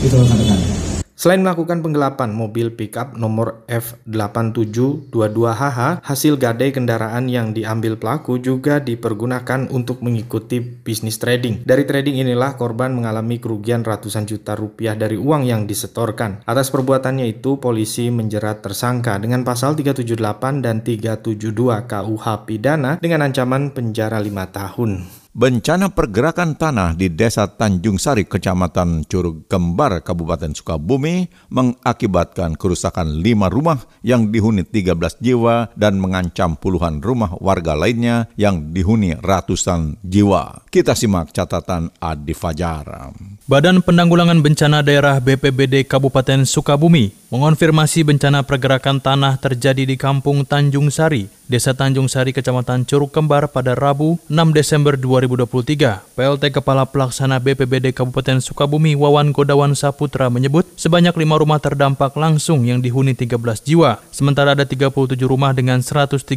Itu 0.03 0.15
rekan-rekan. 0.19 0.80
Selain 1.21 1.37
melakukan 1.37 1.85
penggelapan 1.85 2.33
mobil 2.33 2.73
pickup 2.73 3.13
nomor 3.13 3.61
F8722HH, 3.69 6.01
hasil 6.01 6.33
gadai 6.41 6.73
kendaraan 6.73 7.29
yang 7.29 7.53
diambil 7.53 7.93
pelaku 7.93 8.41
juga 8.41 8.81
dipergunakan 8.81 9.69
untuk 9.69 10.01
mengikuti 10.01 10.57
bisnis 10.57 11.21
trading. 11.21 11.61
Dari 11.61 11.85
trading 11.85 12.25
inilah 12.25 12.57
korban 12.57 12.97
mengalami 12.97 13.37
kerugian 13.37 13.85
ratusan 13.85 14.25
juta 14.25 14.57
rupiah 14.57 14.97
dari 14.97 15.13
uang 15.13 15.45
yang 15.45 15.69
disetorkan. 15.69 16.41
Atas 16.49 16.73
perbuatannya 16.73 17.29
itu, 17.29 17.61
polisi 17.61 18.09
menjerat 18.09 18.65
tersangka 18.65 19.21
dengan 19.21 19.45
pasal 19.45 19.77
378 19.77 20.65
dan 20.65 20.81
372 20.81 21.85
KUH 21.85 22.25
pidana 22.49 22.97
dengan 22.97 23.29
ancaman 23.29 23.69
penjara 23.69 24.17
5 24.17 24.57
tahun. 24.57 25.20
Bencana 25.31 25.87
pergerakan 25.87 26.59
tanah 26.59 26.91
di 26.91 27.07
Desa 27.07 27.47
Tanjung 27.47 27.95
Sari, 27.95 28.27
Kecamatan 28.27 29.07
Curug 29.07 29.47
Kembar, 29.47 30.03
Kabupaten 30.03 30.51
Sukabumi 30.51 31.31
mengakibatkan 31.47 32.59
kerusakan 32.59 33.23
lima 33.23 33.47
rumah 33.47 33.79
yang 34.03 34.27
dihuni 34.27 34.67
13 34.67 35.23
jiwa 35.23 35.71
dan 35.79 36.03
mengancam 36.03 36.59
puluhan 36.59 36.99
rumah 36.99 37.31
warga 37.39 37.79
lainnya 37.79 38.27
yang 38.35 38.75
dihuni 38.75 39.15
ratusan 39.23 39.95
jiwa. 40.03 40.67
Kita 40.67 40.99
simak 40.99 41.31
catatan 41.31 41.95
Adi 42.03 42.35
Fajar. 42.35 43.15
Badan 43.47 43.79
Penanggulangan 43.87 44.43
Bencana 44.43 44.83
Daerah 44.83 45.23
BPBD 45.23 45.87
Kabupaten 45.87 46.43
Sukabumi 46.43 47.20
mengonfirmasi 47.31 48.03
bencana 48.03 48.43
pergerakan 48.43 48.99
tanah 48.99 49.39
terjadi 49.39 49.87
di 49.87 49.95
Kampung 49.95 50.43
Tanjung 50.43 50.91
Sari, 50.91 51.31
Desa 51.47 51.71
Tanjung 51.71 52.11
Sari, 52.11 52.35
Kecamatan 52.35 52.83
Curug 52.83 53.07
Kembar 53.07 53.47
pada 53.47 53.71
Rabu 53.71 54.19
6 54.27 54.51
Desember 54.51 54.99
2023. 54.99 56.11
PLT 56.11 56.43
Kepala 56.51 56.83
Pelaksana 56.83 57.39
BPBD 57.39 57.95
Kabupaten 57.95 58.43
Sukabumi 58.43 58.99
Wawan 58.99 59.31
Godawan 59.31 59.71
Saputra 59.79 60.27
menyebut 60.27 60.67
sebanyak 60.75 61.15
lima 61.15 61.39
rumah 61.39 61.63
terdampak 61.63 62.19
langsung 62.19 62.67
yang 62.67 62.83
dihuni 62.83 63.15
13 63.15 63.39
jiwa. 63.63 64.03
Sementara 64.11 64.51
ada 64.51 64.67
37 64.67 64.91
rumah 65.23 65.55
dengan 65.55 65.79
137 65.79 66.27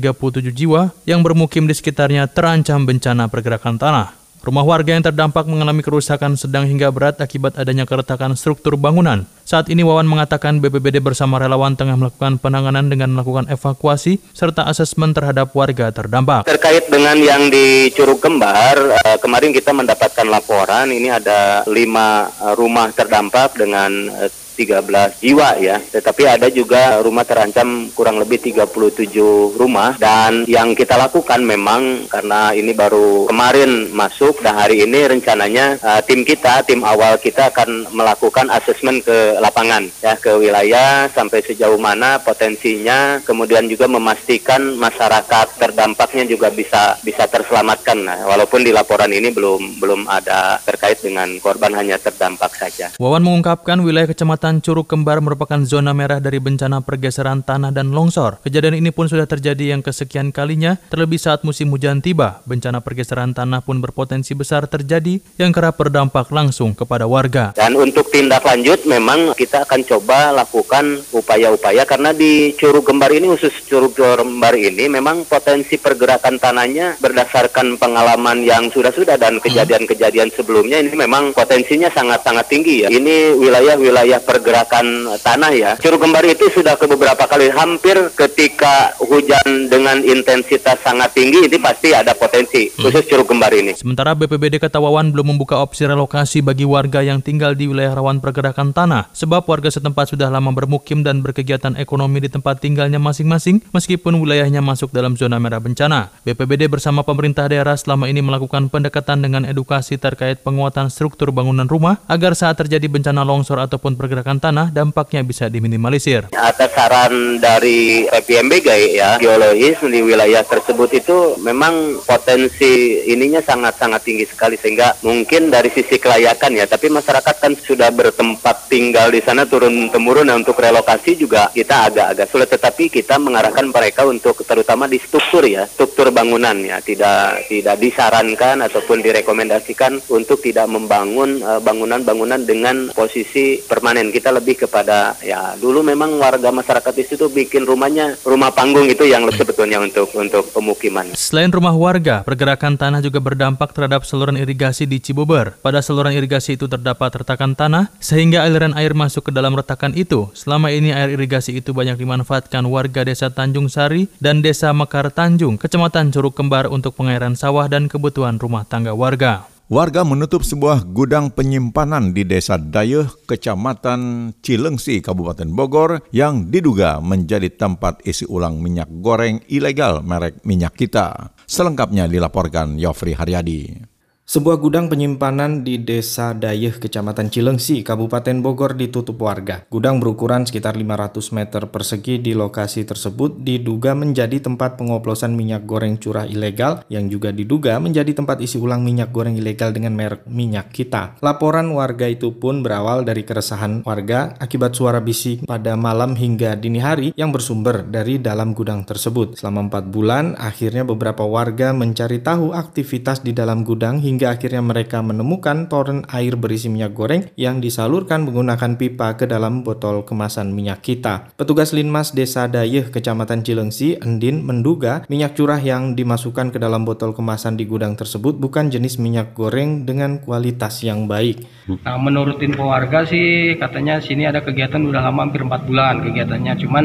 jiwa 0.55 0.95
yang 1.11 1.27
bermukim 1.27 1.67
di 1.67 1.75
sekitarnya 1.75 2.31
terancam 2.31 2.87
bencana 2.87 3.27
pergerakan 3.27 3.83
tanah. 3.83 4.15
Rumah 4.47 4.63
warga 4.63 4.95
yang 4.95 5.03
terdampak 5.03 5.49
mengalami 5.51 5.83
kerusakan 5.83 6.39
sedang 6.39 6.71
hingga 6.71 6.93
berat 6.95 7.19
akibat 7.19 7.59
adanya 7.59 7.83
keretakan 7.83 8.39
struktur 8.39 8.79
bangunan. 8.79 9.27
Saat 9.45 9.69
ini 9.69 9.85
Wawan 9.85 10.09
mengatakan 10.09 10.57
BPBD 10.57 11.05
bersama 11.05 11.37
relawan 11.37 11.77
tengah 11.77 12.01
melakukan 12.01 12.41
penanganan 12.41 12.89
dengan 12.89 13.13
melakukan 13.13 13.45
evakuasi 13.53 14.17
serta 14.33 14.65
asesmen 14.65 15.13
terhadap 15.13 15.53
warga 15.53 15.93
terdampak. 15.93 16.49
Terkait 16.49 16.89
dengan 16.89 17.13
yang 17.21 17.53
di 17.53 17.93
Curug 17.93 18.25
Kembar, 18.25 18.81
eh, 19.05 19.21
kemarin 19.21 19.53
kita 19.53 19.77
mendapatkan 19.77 20.25
laporan 20.25 20.89
ini 20.89 21.13
ada 21.13 21.61
lima 21.69 22.33
rumah 22.57 22.89
terdampak 22.97 23.53
dengan 23.61 24.09
eh, 24.17 24.33
13 24.55 25.21
jiwa 25.21 25.59
ya. 25.59 25.83
Tetapi 25.83 26.23
ada 26.25 26.49
juga 26.49 27.03
rumah 27.03 27.27
terancam 27.27 27.91
kurang 27.93 28.23
lebih 28.23 28.39
37 28.41 29.59
rumah 29.59 29.99
dan 29.99 30.47
yang 30.47 30.73
kita 30.79 30.95
lakukan 30.95 31.43
memang 31.43 32.07
karena 32.07 32.55
ini 32.55 32.71
baru 32.71 33.27
kemarin 33.27 33.91
masuk 33.91 34.41
dan 34.41 34.55
hari 34.55 34.87
ini 34.87 35.11
rencananya 35.11 35.79
uh, 35.83 36.01
tim 36.05 36.23
kita, 36.23 36.63
tim 36.63 36.87
awal 36.87 37.19
kita 37.19 37.51
akan 37.51 37.91
melakukan 37.91 38.47
asesmen 38.53 39.01
ke 39.03 39.41
lapangan 39.43 39.89
ya 39.99 40.15
ke 40.15 40.31
wilayah 40.37 41.11
sampai 41.11 41.43
sejauh 41.43 41.81
mana 41.81 42.21
potensinya 42.21 43.19
kemudian 43.25 43.67
juga 43.67 43.89
memastikan 43.91 44.77
masyarakat 44.77 45.57
terdampaknya 45.57 46.29
juga 46.29 46.53
bisa 46.53 47.01
bisa 47.01 47.25
terselamatkan. 47.25 47.99
Nah, 48.05 48.19
walaupun 48.29 48.61
di 48.61 48.71
laporan 48.71 49.09
ini 49.09 49.33
belum 49.33 49.81
belum 49.81 50.05
ada 50.07 50.61
terkait 50.63 51.01
dengan 51.01 51.27
korban 51.41 51.73
hanya 51.73 51.97
terdampak 51.97 52.53
saja. 52.53 52.93
Wawan 53.01 53.25
mengungkapkan 53.25 53.81
wilayah 53.81 54.05
Kecamatan 54.05 54.44
Curug 54.45 54.85
Kembar 54.85 55.25
merupakan 55.25 55.57
zona 55.65 55.97
merah 55.97 56.21
dari 56.21 56.37
bencana 56.37 56.85
pergeseran 56.85 57.41
tanah 57.41 57.73
dan 57.73 57.97
longsor. 57.97 58.45
Kejadian 58.45 58.77
ini 58.77 58.93
pun 58.93 59.09
sudah 59.09 59.25
terjadi 59.25 59.73
yang 59.73 59.81
kesekian 59.81 60.37
kalinya, 60.37 60.77
terlebih 60.93 61.17
saat 61.17 61.49
musim 61.49 61.73
hujan 61.73 62.05
tiba. 62.05 62.45
Bencana 62.45 62.85
pergeseran 62.85 63.33
tanah 63.33 63.65
pun 63.65 63.81
berpotensi 63.81 64.37
besar 64.37 64.69
terjadi 64.69 65.17
yang 65.41 65.49
kerap 65.49 65.81
berdampak 65.81 66.29
langsung 66.29 66.77
kepada 66.77 67.09
warga. 67.09 67.57
Dan 67.57 67.73
untuk 67.81 68.13
tindak 68.13 68.45
lanjut 68.45 68.85
memang 68.85 69.33
kita 69.33 69.65
akan 69.65 69.81
coba 69.81 70.37
lakukan 70.37 71.01
upaya-upaya 71.17 71.89
karena 71.89 72.13
di 72.13 72.53
Curug 72.61 72.85
Kembar 72.85 73.17
ini 73.17 73.33
khusus 73.33 73.65
Curug 73.65 73.97
Kembar 73.97 74.61
ini 74.61 74.93
memang 74.93 75.25
potensi 75.25 75.81
pergerakan 75.81 76.37
tanahnya 76.37 77.01
berdasarkan 77.01 77.81
pengalaman 77.81 78.45
yang 78.45 78.69
sudah-sudah 78.69 79.17
dan 79.17 79.41
kejadian-kejadian 79.41 80.29
sebelumnya 80.37 80.85
ini 80.85 80.93
memang 80.93 81.33
potensinya 81.33 81.89
sangat-sangat 81.89 82.45
tinggi 82.53 82.85
ya. 82.85 82.93
Ini 82.93 83.39
wilayah-wilayah 83.39 84.21
pergerakan 84.35 85.15
tanah 85.23 85.53
ya. 85.55 85.71
Curug 85.79 86.03
Kembar 86.03 86.27
itu 86.27 86.51
sudah 86.51 86.75
ke 86.75 86.91
beberapa 86.91 87.23
kali 87.31 87.55
hampir 87.55 87.95
ketika 88.19 88.91
hujan 88.99 89.71
dengan 89.71 90.03
intensitas 90.03 90.83
sangat 90.83 91.15
tinggi 91.15 91.47
ini 91.47 91.55
pasti 91.63 91.95
ada 91.95 92.19
potensi 92.19 92.67
khusus 92.75 93.07
Curug 93.07 93.31
Kembar 93.31 93.55
ini. 93.55 93.79
Sementara 93.79 94.19
BPBD 94.19 94.59
Ketawawan 94.59 95.15
belum 95.15 95.39
membuka 95.39 95.63
opsi 95.63 95.87
relokasi 95.87 96.43
bagi 96.43 96.67
warga 96.67 96.99
yang 97.07 97.23
tinggal 97.23 97.55
di 97.55 97.71
wilayah 97.71 97.95
rawan 97.95 98.19
pergerakan 98.19 98.75
tanah 98.75 99.07
sebab 99.15 99.47
warga 99.47 99.71
setempat 99.71 100.19
sudah 100.19 100.27
lama 100.27 100.51
bermukim 100.51 101.07
dan 101.07 101.23
berkegiatan 101.23 101.79
ekonomi 101.79 102.19
di 102.19 102.27
tempat 102.27 102.59
tinggalnya 102.59 102.99
masing-masing 102.99 103.63
meskipun 103.71 104.19
wilayahnya 104.19 104.59
masuk 104.59 104.91
dalam 104.91 105.15
zona 105.15 105.39
merah 105.39 105.63
bencana. 105.63 106.11
BPBD 106.27 106.67
bersama 106.67 107.07
pemerintah 107.07 107.47
daerah 107.47 107.79
selama 107.79 108.11
ini 108.11 108.19
melakukan 108.19 108.67
pendekatan 108.67 109.23
dengan 109.23 109.47
edukasi 109.47 109.95
terkait 109.95 110.43
penguatan 110.43 110.91
struktur 110.91 111.31
bangunan 111.31 111.71
rumah 111.71 112.03
agar 112.11 112.35
saat 112.35 112.59
terjadi 112.59 112.89
bencana 112.89 113.23
longsor 113.23 113.61
ataupun 113.61 114.01
pergerakan 114.01 114.24
tanah 114.25 114.73
dampaknya 114.73 115.21
bisa 115.21 115.53
diminimalisir. 115.53 116.33
Atas 116.33 116.73
saran 116.73 117.37
dari 117.37 118.09
PMBG 118.09 118.97
ya 118.97 119.21
geologis 119.21 119.77
di 119.85 120.01
wilayah 120.01 120.41
tersebut 120.41 120.89
itu 120.97 121.37
memang 121.45 122.01
potensi 122.09 123.05
ininya 123.05 123.45
sangat-sangat 123.45 124.01
tinggi 124.01 124.25
sekali 124.25 124.57
sehingga 124.57 124.97
mungkin 125.05 125.53
dari 125.53 125.69
sisi 125.69 126.01
kelayakan 126.01 126.57
ya 126.57 126.65
tapi 126.65 126.89
masyarakat 126.89 127.37
kan 127.37 127.53
sudah 127.53 127.93
bertempat 127.93 128.73
tinggal 128.73 129.13
di 129.13 129.21
sana 129.21 129.45
turun 129.45 129.93
temurun 129.93 130.33
nah, 130.33 130.39
untuk 130.39 130.57
relokasi 130.57 131.19
juga 131.19 131.53
kita 131.53 131.93
agak-agak 131.93 132.27
sulit 132.31 132.49
tetapi 132.49 132.89
kita 132.89 133.21
mengarahkan 133.21 133.69
mereka 133.69 134.09
untuk 134.09 134.41
terutama 134.47 134.89
di 134.89 134.97
struktur 135.03 135.45
ya 135.45 135.69
struktur 135.69 136.15
bangunan 136.15 136.55
ya 136.63 136.79
tidak 136.79 137.51
tidak 137.51 137.77
disarankan 137.83 138.63
ataupun 138.63 139.03
direkomendasikan 139.03 139.99
untuk 140.09 140.39
tidak 140.41 140.71
membangun 140.71 141.43
uh, 141.43 141.59
bangunan-bangunan 141.59 142.47
dengan 142.47 142.95
posisi 142.95 143.59
permanen 143.59 144.14
kita 144.15 144.31
lebih 144.31 144.63
kepada 144.63 145.19
ya 145.19 145.59
dulu 145.59 145.83
memang 145.83 146.15
warga 146.23 146.55
masyarakat 146.55 146.95
di 146.95 147.03
situ 147.03 147.27
bikin 147.27 147.67
rumahnya 147.67 148.15
rumah 148.23 148.55
panggung 148.55 148.87
itu 148.87 149.03
yang 149.03 149.27
sebetulnya 149.35 149.83
untuk 149.83 150.15
untuk 150.15 150.47
pemukiman. 150.55 151.11
Selain 151.19 151.51
rumah 151.51 151.75
warga, 151.75 152.23
pergerakan 152.23 152.79
tanah 152.79 153.03
juga 153.03 153.19
berdampak 153.19 153.75
terhadap 153.75 154.07
saluran 154.07 154.39
irigasi 154.39 154.87
di 154.87 155.03
Cibober. 155.03 155.59
Pada 155.59 155.83
saluran 155.83 156.15
irigasi 156.15 156.55
itu 156.55 156.71
terdapat 156.71 157.27
retakan 157.27 157.59
tanah 157.59 157.91
sehingga 157.99 158.47
aliran 158.47 158.79
air 158.79 158.95
masuk 158.95 159.29
ke 159.29 159.33
dalam 159.35 159.59
retakan 159.59 159.91
itu. 159.99 160.31
Selama 160.39 160.71
ini 160.71 160.95
air 160.95 161.11
irigasi 161.11 161.59
itu 161.59 161.75
banyak 161.75 161.99
dimanfaatkan 161.99 162.63
warga 162.71 163.03
Desa 163.03 163.35
Tanjung 163.35 163.67
Sari 163.67 164.07
dan 164.23 164.39
Desa 164.45 164.71
Mekar 164.71 165.11
Tanjung, 165.11 165.59
Kecamatan 165.59 166.15
Curug 166.15 166.39
Kembar 166.39 166.71
untuk 166.71 166.95
pengairan 166.95 167.35
sawah 167.35 167.67
dan 167.67 167.91
kebutuhan 167.91 168.39
rumah 168.39 168.63
tangga 168.63 168.95
warga. 168.95 169.54
Warga 169.75 170.07
menutup 170.07 170.47
sebuah 170.47 170.87
gudang 170.87 171.35
penyimpanan 171.35 172.15
di 172.15 172.23
Desa 172.23 172.55
Dayeh, 172.55 173.11
Kecamatan 173.27 174.31
Cilengsi, 174.39 175.03
Kabupaten 175.03 175.51
Bogor 175.51 175.99
yang 176.15 176.47
diduga 176.47 177.03
menjadi 177.03 177.51
tempat 177.51 177.99
isi 178.07 178.23
ulang 178.23 178.63
minyak 178.63 178.87
goreng 179.03 179.43
ilegal 179.51 180.07
merek 180.07 180.47
minyak 180.47 180.79
kita. 180.79 181.35
Selengkapnya 181.51 182.07
dilaporkan 182.07 182.79
Yofri 182.79 183.19
Haryadi. 183.19 183.94
Sebuah 184.25 184.57
gudang 184.57 184.89
penyimpanan 184.89 185.69
di 185.69 185.77
Desa 185.85 186.33
Dayeh, 186.33 186.81
Kecamatan 186.81 187.29
Cilengsi, 187.29 187.85
Kabupaten 187.85 188.41
Bogor 188.41 188.73
ditutup 188.73 189.21
warga. 189.21 189.69
Gudang 189.69 190.01
berukuran 190.01 190.49
sekitar 190.49 190.81
500 190.81 191.29
meter 191.37 191.69
persegi 191.69 192.17
di 192.25 192.33
lokasi 192.33 192.89
tersebut 192.89 193.45
diduga 193.45 193.93
menjadi 193.93 194.41
tempat 194.41 194.81
pengoplosan 194.81 195.37
minyak 195.37 195.69
goreng 195.69 196.01
curah 196.01 196.25
ilegal 196.25 196.89
yang 196.89 197.13
juga 197.13 197.37
diduga 197.37 197.77
menjadi 197.77 198.17
tempat 198.17 198.41
isi 198.41 198.57
ulang 198.57 198.81
minyak 198.81 199.13
goreng 199.13 199.37
ilegal 199.37 199.77
dengan 199.77 199.93
merek 199.93 200.25
minyak 200.25 200.73
kita. 200.73 201.21
Laporan 201.21 201.69
warga 201.77 202.09
itu 202.09 202.33
pun 202.33 202.65
berawal 202.65 203.05
dari 203.05 203.29
keresahan 203.29 203.85
warga 203.85 204.41
akibat 204.41 204.73
suara 204.73 205.05
bising 205.05 205.45
pada 205.45 205.77
malam 205.77 206.17
hingga 206.17 206.57
dini 206.57 206.81
hari 206.81 207.13
yang 207.13 207.29
bersumber 207.29 207.85
dari 207.85 208.17
dalam 208.17 208.57
gudang 208.57 208.89
tersebut. 208.89 209.37
Selama 209.37 209.69
empat 209.69 209.93
bulan, 209.93 210.33
akhirnya 210.41 210.89
beberapa 210.89 211.29
warga 211.29 211.77
mencari 211.77 212.25
tahu 212.25 212.57
aktivitas 212.57 213.21
di 213.21 213.37
dalam 213.37 213.69
gudang 213.69 214.01
hingga 214.01 214.14
hingga 214.15 214.39
akhirnya 214.39 214.63
mereka 214.63 215.03
menemukan 215.03 215.67
toren 215.67 216.07
air 216.07 216.39
berisi 216.39 216.71
minyak 216.71 216.95
goreng 216.95 217.27
yang 217.35 217.59
disalurkan 217.59 218.23
menggunakan 218.23 218.79
pipa 218.79 219.19
ke 219.19 219.27
dalam 219.27 219.67
botol 219.67 220.07
kemasan 220.07 220.55
minyak 220.55 220.87
kita. 220.87 221.35
Petugas 221.35 221.75
Linmas 221.75 222.15
Desa 222.15 222.47
Dayeh, 222.47 222.95
Kecamatan 222.95 223.43
Cilengsi, 223.43 223.99
Endin, 223.99 224.47
menduga 224.47 225.03
minyak 225.11 225.35
curah 225.35 225.59
yang 225.59 225.99
dimasukkan 225.99 226.55
ke 226.55 226.63
dalam 226.63 226.87
botol 226.87 227.11
kemasan 227.11 227.59
di 227.59 227.67
gudang 227.67 227.99
tersebut 227.99 228.39
bukan 228.39 228.71
jenis 228.71 229.03
minyak 229.03 229.35
goreng 229.35 229.83
dengan 229.83 230.23
kualitas 230.23 230.87
yang 230.87 231.11
baik. 231.11 231.43
Nah, 231.83 231.99
menurut 231.99 232.39
info 232.39 232.71
warga 232.71 233.03
sih 233.03 233.59
katanya 233.59 233.99
sini 233.99 234.31
ada 234.31 234.47
kegiatan 234.47 234.79
udah 234.79 235.03
lama 235.11 235.27
hampir 235.27 235.43
4 235.43 235.67
bulan 235.67 236.07
kegiatannya, 236.07 236.55
cuman 236.63 236.85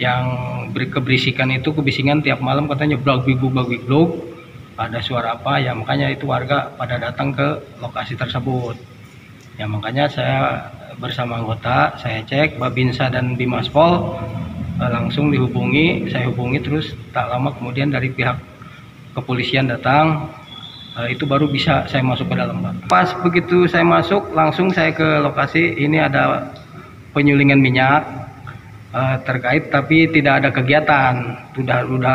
yang 0.00 0.24
keberisikan 0.74 1.52
itu 1.52 1.70
kebisingan 1.76 2.24
tiap 2.24 2.40
malam 2.40 2.64
katanya 2.66 2.96
blog 2.96 3.28
blog 3.28 3.68
blog 3.84 4.08
ada 4.80 4.98
suara 5.04 5.36
apa? 5.36 5.60
Ya 5.60 5.76
makanya 5.76 6.08
itu 6.08 6.24
warga 6.24 6.72
pada 6.72 6.96
datang 6.96 7.36
ke 7.36 7.60
lokasi 7.84 8.16
tersebut. 8.16 8.80
Ya 9.60 9.68
makanya 9.68 10.08
saya 10.08 10.64
bersama 10.96 11.36
anggota 11.36 12.00
saya 12.00 12.24
cek 12.24 12.56
Babinsa 12.56 13.12
dan 13.12 13.36
Bimaspol 13.36 14.16
eh, 14.80 14.90
langsung 14.90 15.28
dihubungi. 15.28 16.08
Saya 16.08 16.32
hubungi 16.32 16.64
terus 16.64 16.96
tak 17.12 17.28
lama 17.28 17.52
kemudian 17.52 17.92
dari 17.92 18.08
pihak 18.08 18.40
kepolisian 19.12 19.68
datang. 19.68 20.32
Eh, 20.96 21.12
itu 21.12 21.28
baru 21.28 21.44
bisa 21.52 21.84
saya 21.84 22.00
masuk 22.00 22.32
ke 22.32 22.34
dalam 22.40 22.64
Pak. 22.64 22.88
pas 22.88 23.08
begitu 23.20 23.68
saya 23.68 23.84
masuk 23.84 24.32
langsung 24.32 24.72
saya 24.72 24.96
ke 24.96 25.20
lokasi. 25.20 25.76
Ini 25.76 26.08
ada 26.08 26.56
penyulingan 27.12 27.60
minyak 27.60 28.00
eh, 28.96 29.16
terkait 29.28 29.68
tapi 29.68 30.08
tidak 30.08 30.40
ada 30.40 30.48
kegiatan. 30.48 31.36
Sudah 31.52 31.84
sudah 31.84 32.14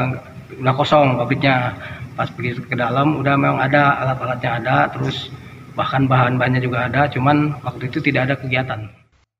udah 0.55 0.73
kosong 0.73 1.13
pabriknya 1.19 1.77
pas 2.15 2.31
begitu 2.31 2.63
ke 2.63 2.73
dalam 2.79 3.19
udah 3.19 3.35
memang 3.35 3.59
ada 3.59 3.99
alat-alatnya 4.01 4.51
ada 4.63 4.77
terus 4.89 5.29
bahkan 5.75 6.07
bahan-bahannya 6.07 6.63
juga 6.63 6.87
ada 6.87 7.11
cuman 7.11 7.59
waktu 7.61 7.91
itu 7.91 7.99
tidak 7.99 8.31
ada 8.31 8.35
kegiatan 8.39 8.87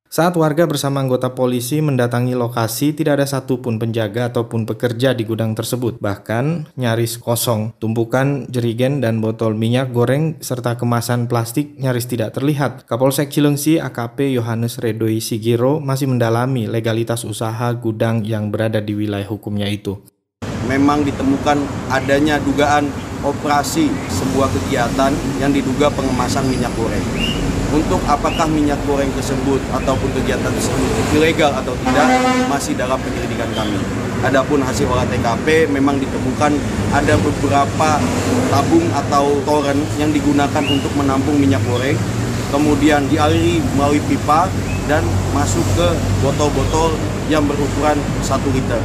saat 0.06 0.38
warga 0.40 0.64
bersama 0.64 1.04
anggota 1.04 1.36
polisi 1.36 1.84
mendatangi 1.84 2.40
lokasi, 2.40 2.96
tidak 2.96 3.20
ada 3.20 3.28
satupun 3.28 3.82
penjaga 3.82 4.32
ataupun 4.32 4.64
pekerja 4.64 5.12
di 5.12 5.28
gudang 5.28 5.58
tersebut. 5.58 6.00
Bahkan 6.00 6.78
nyaris 6.80 7.20
kosong. 7.20 7.76
Tumpukan 7.84 8.48
jerigen 8.48 9.04
dan 9.04 9.20
botol 9.20 9.60
minyak 9.60 9.92
goreng 9.92 10.40
serta 10.40 10.80
kemasan 10.80 11.28
plastik 11.28 11.76
nyaris 11.82 12.08
tidak 12.08 12.32
terlihat. 12.32 12.88
Kapolsek 12.88 13.28
Cilengsi 13.28 13.76
AKP 13.82 14.40
Yohanes 14.40 14.80
Redoi 14.80 15.20
Sigiro 15.20 15.84
masih 15.84 16.08
mendalami 16.08 16.70
legalitas 16.70 17.28
usaha 17.28 17.68
gudang 17.76 18.24
yang 18.24 18.54
berada 18.56 18.80
di 18.80 18.96
wilayah 18.96 19.28
hukumnya 19.28 19.68
itu 19.68 20.00
memang 20.66 21.06
ditemukan 21.06 21.58
adanya 21.90 22.42
dugaan 22.42 22.90
operasi 23.26 23.90
sebuah 24.10 24.50
kegiatan 24.54 25.12
yang 25.42 25.52
diduga 25.54 25.90
pengemasan 25.94 26.46
minyak 26.46 26.70
goreng. 26.78 27.02
Untuk 27.74 28.00
apakah 28.06 28.46
minyak 28.48 28.80
goreng 28.86 29.10
tersebut 29.18 29.60
ataupun 29.74 30.10
kegiatan 30.22 30.48
tersebut 30.48 30.90
ilegal 31.18 31.52
atau 31.52 31.74
tidak 31.82 32.08
masih 32.48 32.78
dalam 32.78 33.02
penyelidikan 33.02 33.50
kami. 33.58 33.82
Adapun 34.24 34.64
hasil 34.64 34.88
olah 34.90 35.06
TKP 35.06 35.70
memang 35.70 36.00
ditemukan 36.00 36.56
ada 36.94 37.14
beberapa 37.20 37.90
tabung 38.50 38.88
atau 38.96 39.38
toren 39.44 39.78
yang 40.00 40.10
digunakan 40.10 40.64
untuk 40.66 40.94
menampung 40.96 41.36
minyak 41.36 41.62
goreng 41.68 41.98
kemudian 42.56 43.04
dialiri 43.10 43.60
melalui 43.76 44.02
pipa 44.06 44.48
dan 44.86 45.02
masuk 45.34 45.66
ke 45.74 45.88
botol-botol 46.22 46.94
yang 47.28 47.44
berukuran 47.44 47.98
1 48.22 48.56
liter. 48.56 48.82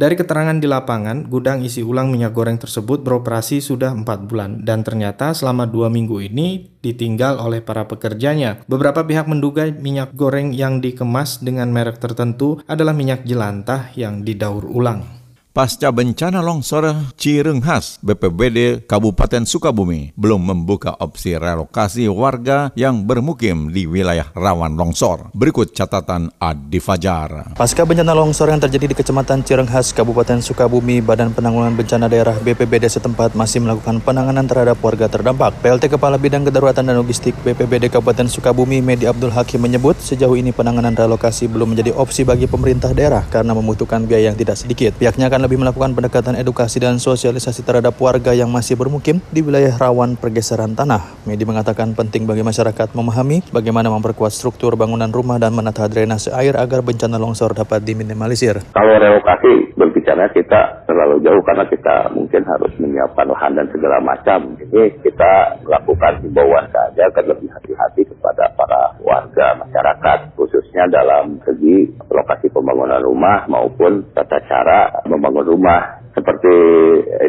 Dari 0.00 0.16
keterangan 0.16 0.56
di 0.56 0.64
lapangan, 0.64 1.28
gudang 1.28 1.60
isi 1.60 1.84
ulang 1.84 2.08
minyak 2.08 2.32
goreng 2.32 2.56
tersebut 2.56 3.04
beroperasi 3.04 3.60
sudah 3.60 3.92
4 3.92 4.32
bulan 4.32 4.64
dan 4.64 4.80
ternyata 4.80 5.36
selama 5.36 5.68
dua 5.68 5.92
minggu 5.92 6.24
ini 6.24 6.72
ditinggal 6.80 7.36
oleh 7.36 7.60
para 7.60 7.84
pekerjanya. 7.84 8.64
Beberapa 8.64 9.04
pihak 9.04 9.28
menduga 9.28 9.68
minyak 9.68 10.16
goreng 10.16 10.56
yang 10.56 10.80
dikemas 10.80 11.44
dengan 11.44 11.68
merek 11.68 12.00
tertentu 12.00 12.64
adalah 12.64 12.96
minyak 12.96 13.28
jelantah 13.28 13.92
yang 13.92 14.24
didaur 14.24 14.64
ulang. 14.64 15.19
Pasca 15.50 15.90
bencana 15.90 16.46
longsor 16.46 17.10
Cirenghas, 17.18 17.98
BPBD 18.06 18.86
Kabupaten 18.86 19.42
Sukabumi 19.42 20.14
belum 20.14 20.46
membuka 20.46 20.94
opsi 21.02 21.34
relokasi 21.34 22.06
warga 22.06 22.70
yang 22.78 23.02
bermukim 23.02 23.74
di 23.74 23.82
wilayah 23.82 24.30
rawan 24.30 24.78
longsor. 24.78 25.34
Berikut 25.34 25.74
catatan 25.74 26.30
Adi 26.38 26.78
Fajar. 26.78 27.58
Pasca 27.58 27.82
bencana 27.82 28.14
longsor 28.14 28.46
yang 28.46 28.62
terjadi 28.62 28.94
di 28.94 28.94
Kecamatan 28.94 29.42
Cirenghas, 29.42 29.90
Kabupaten 29.90 30.38
Sukabumi, 30.38 31.02
Badan 31.02 31.34
Penanggulangan 31.34 31.74
Bencana 31.74 32.06
Daerah 32.06 32.38
BPBD 32.38 32.86
setempat 32.86 33.34
masih 33.34 33.58
melakukan 33.58 33.98
penanganan 34.06 34.46
terhadap 34.46 34.78
warga 34.78 35.10
terdampak. 35.10 35.50
PLT 35.66 35.98
Kepala 35.98 36.14
Bidang 36.14 36.46
Kedaruratan 36.46 36.86
dan 36.86 36.94
Logistik 36.94 37.34
BPBD 37.42 37.90
Kabupaten 37.90 38.30
Sukabumi, 38.30 38.78
Medi 38.78 39.10
Abdul 39.10 39.34
Hakim 39.34 39.66
menyebut 39.66 39.98
sejauh 39.98 40.38
ini 40.38 40.54
penanganan 40.54 40.94
relokasi 40.94 41.50
belum 41.50 41.74
menjadi 41.74 41.90
opsi 41.98 42.22
bagi 42.22 42.46
pemerintah 42.46 42.94
daerah 42.94 43.26
karena 43.26 43.50
membutuhkan 43.50 44.06
biaya 44.06 44.30
yang 44.30 44.38
tidak 44.38 44.54
sedikit. 44.54 44.94
Pihaknya 44.94 45.26
akan 45.26 45.39
lebih 45.40 45.56
melakukan 45.56 45.96
pendekatan 45.96 46.36
edukasi 46.36 46.78
dan 46.78 47.00
sosialisasi 47.00 47.64
terhadap 47.64 47.96
warga 47.96 48.36
yang 48.36 48.52
masih 48.52 48.76
bermukim 48.76 49.24
di 49.32 49.40
wilayah 49.40 49.72
rawan 49.80 50.14
pergeseran 50.20 50.76
tanah. 50.76 51.00
Medi 51.24 51.48
mengatakan 51.48 51.96
penting 51.96 52.28
bagi 52.28 52.44
masyarakat 52.44 52.92
memahami 52.92 53.40
bagaimana 53.48 53.88
memperkuat 53.88 54.30
struktur 54.30 54.76
bangunan 54.76 55.08
rumah 55.08 55.40
dan 55.40 55.56
menata 55.56 55.88
drainase 55.88 56.28
air 56.36 56.52
agar 56.60 56.84
bencana 56.84 57.16
longsor 57.16 57.56
dapat 57.56 57.80
diminimalisir. 57.80 58.60
Kalau 58.76 58.94
relokasi 59.00 59.72
berbicara 59.78 60.28
kita 60.36 60.84
terlalu 60.84 61.24
jauh 61.24 61.42
karena 61.46 61.64
kita 61.70 62.12
mungkin 62.12 62.42
harus 62.44 62.72
menyiapkan 62.76 63.26
lahan 63.30 63.56
dan 63.56 63.66
segala 63.72 64.02
macam. 64.04 64.52
Ini 64.60 65.00
kita 65.00 65.62
melakukan 65.64 66.20
himbauan 66.26 66.66
saja 66.68 67.08
agar 67.08 67.24
lebih 67.24 67.48
hati-hati 67.48 68.09
kepada 68.20 68.52
para 68.52 69.00
warga 69.00 69.56
masyarakat 69.64 70.36
khususnya 70.36 70.92
dalam 70.92 71.40
segi 71.40 71.88
lokasi 72.04 72.52
pembangunan 72.52 73.00
rumah 73.00 73.48
maupun 73.48 74.12
tata 74.12 74.44
cara 74.44 75.00
membangun 75.08 75.56
rumah 75.56 75.99
seperti 76.14 76.54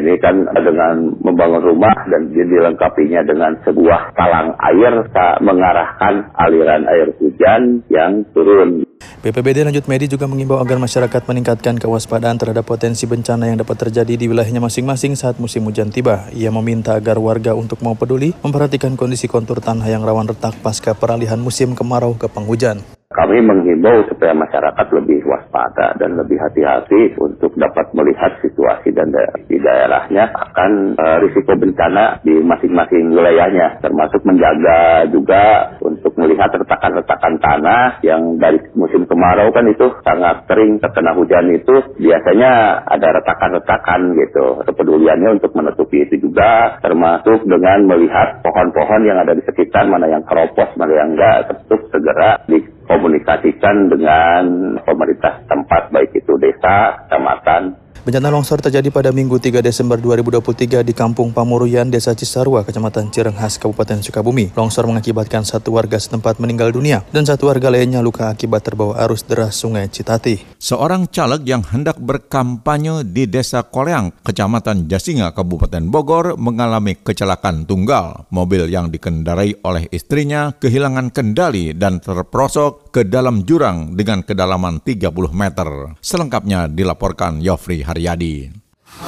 ini 0.02 0.18
kan 0.20 0.48
dengan 0.52 1.14
membangun 1.22 1.62
rumah 1.62 1.94
dan 2.10 2.32
dilengkapinya 2.34 3.22
dengan 3.26 3.54
sebuah 3.66 4.14
talang 4.18 4.54
air 4.58 4.94
mengarahkan 5.42 6.34
aliran 6.38 6.84
air 6.90 7.14
hujan 7.18 7.86
yang 7.90 8.26
turun. 8.34 8.86
BPBD 9.22 9.62
Lanjut 9.62 9.86
Medi 9.86 10.10
juga 10.10 10.26
mengimbau 10.26 10.58
agar 10.58 10.82
masyarakat 10.82 11.22
meningkatkan 11.30 11.78
kewaspadaan 11.78 12.42
terhadap 12.42 12.66
potensi 12.66 13.06
bencana 13.06 13.54
yang 13.54 13.62
dapat 13.62 13.78
terjadi 13.78 14.18
di 14.18 14.26
wilayahnya 14.26 14.58
masing-masing 14.58 15.14
saat 15.14 15.38
musim 15.38 15.62
hujan 15.70 15.94
tiba. 15.94 16.26
Ia 16.34 16.50
meminta 16.50 16.98
agar 16.98 17.22
warga 17.22 17.54
untuk 17.54 17.86
mau 17.86 17.94
peduli 17.94 18.34
memperhatikan 18.42 18.98
kondisi 18.98 19.30
kontur 19.30 19.62
tanah 19.62 19.86
yang 19.86 20.02
rawan 20.02 20.26
retak 20.26 20.58
pasca 20.66 20.98
peralihan 20.98 21.38
musim 21.38 21.78
kemarau 21.78 22.18
ke 22.18 22.26
penghujan. 22.26 22.82
Kami 23.12 23.44
menghimbau 23.44 24.08
supaya 24.08 24.32
masyarakat 24.32 24.88
lebih 24.96 25.20
waspada 25.28 26.00
dan 26.00 26.16
lebih 26.16 26.40
hati-hati 26.40 27.20
untuk 27.20 27.52
dapat 27.60 27.92
melihat 27.92 28.40
situasi 28.40 28.96
dan 28.96 29.12
di 29.52 29.60
daerahnya 29.60 30.32
akan 30.32 30.96
uh, 30.96 31.18
risiko 31.20 31.52
bencana 31.60 32.24
di 32.24 32.40
masing-masing 32.40 33.12
wilayahnya, 33.12 33.84
termasuk 33.84 34.24
menjaga 34.24 35.12
juga 35.12 35.76
untuk 35.84 36.16
melihat 36.16 36.56
retakan-retakan 36.56 37.36
tanah 37.44 38.00
yang 38.02 38.40
dari 38.40 38.64
musim 38.80 39.04
kemarau 39.04 39.52
kan 39.52 39.68
itu 39.68 39.92
sangat 40.08 40.48
sering 40.48 40.80
terkena 40.80 41.12
hujan 41.12 41.52
itu 41.52 41.76
biasanya 42.00 42.84
ada 42.88 43.08
retakan-retakan 43.20 44.16
gitu. 44.16 44.64
Kepeduliannya 44.64 45.36
untuk 45.36 45.52
menutupi 45.52 46.08
itu 46.08 46.32
juga 46.32 46.80
termasuk 46.80 47.44
dengan 47.44 47.84
melihat 47.86 48.40
pohon-pohon 48.40 49.04
yang 49.04 49.20
ada 49.20 49.36
di 49.36 49.44
sekitar 49.44 49.84
mana 49.92 50.08
yang 50.08 50.24
keropos, 50.24 50.72
mana 50.80 50.94
yang 50.96 51.10
enggak, 51.14 51.52
tetap 51.52 51.80
segera 51.92 52.32
di 52.48 52.71
komunikasikan 52.92 53.88
dengan 53.88 54.44
pemerintah 54.84 55.48
tempat 55.48 55.96
baik 55.96 56.12
itu 56.12 56.36
desa, 56.36 57.08
kecamatan, 57.08 57.80
Bencana 58.02 58.34
longsor 58.34 58.58
terjadi 58.66 58.90
pada 58.90 59.14
Minggu 59.14 59.38
3 59.38 59.62
Desember 59.62 59.94
2023 59.94 60.82
di 60.82 60.90
Kampung 60.90 61.30
Pamuruyan, 61.30 61.86
Desa 61.86 62.18
Cisarua, 62.18 62.66
Kecamatan 62.66 63.14
Cirenghas, 63.14 63.62
Kabupaten 63.62 64.02
Sukabumi. 64.02 64.50
Longsor 64.58 64.90
mengakibatkan 64.90 65.46
satu 65.46 65.78
warga 65.78 66.02
setempat 66.02 66.42
meninggal 66.42 66.74
dunia 66.74 67.06
dan 67.14 67.30
satu 67.30 67.54
warga 67.54 67.70
lainnya 67.70 68.02
luka 68.02 68.34
akibat 68.34 68.66
terbawa 68.66 68.98
arus 69.06 69.22
deras 69.22 69.54
Sungai 69.54 69.86
Citati. 69.86 70.42
Seorang 70.58 71.14
caleg 71.14 71.46
yang 71.46 71.62
hendak 71.62 72.02
berkampanye 72.02 73.06
di 73.06 73.30
Desa 73.30 73.62
Koleang, 73.62 74.10
Kecamatan 74.26 74.90
Jasinga, 74.90 75.38
Kabupaten 75.38 75.86
Bogor 75.86 76.42
mengalami 76.42 76.98
kecelakaan 76.98 77.70
tunggal. 77.70 78.26
Mobil 78.34 78.66
yang 78.66 78.90
dikendarai 78.90 79.62
oleh 79.62 79.86
istrinya 79.94 80.50
kehilangan 80.58 81.14
kendali 81.14 81.78
dan 81.78 82.02
terprosok 82.02 82.90
ke 82.92 83.08
dalam 83.08 83.48
jurang 83.48 83.96
dengan 83.96 84.20
kedalaman 84.20 84.84
30 84.84 85.08
meter. 85.32 85.96
Selengkapnya 86.04 86.68
dilaporkan 86.68 87.40
Yofri 87.40 87.88
Haryadi. 87.88 88.52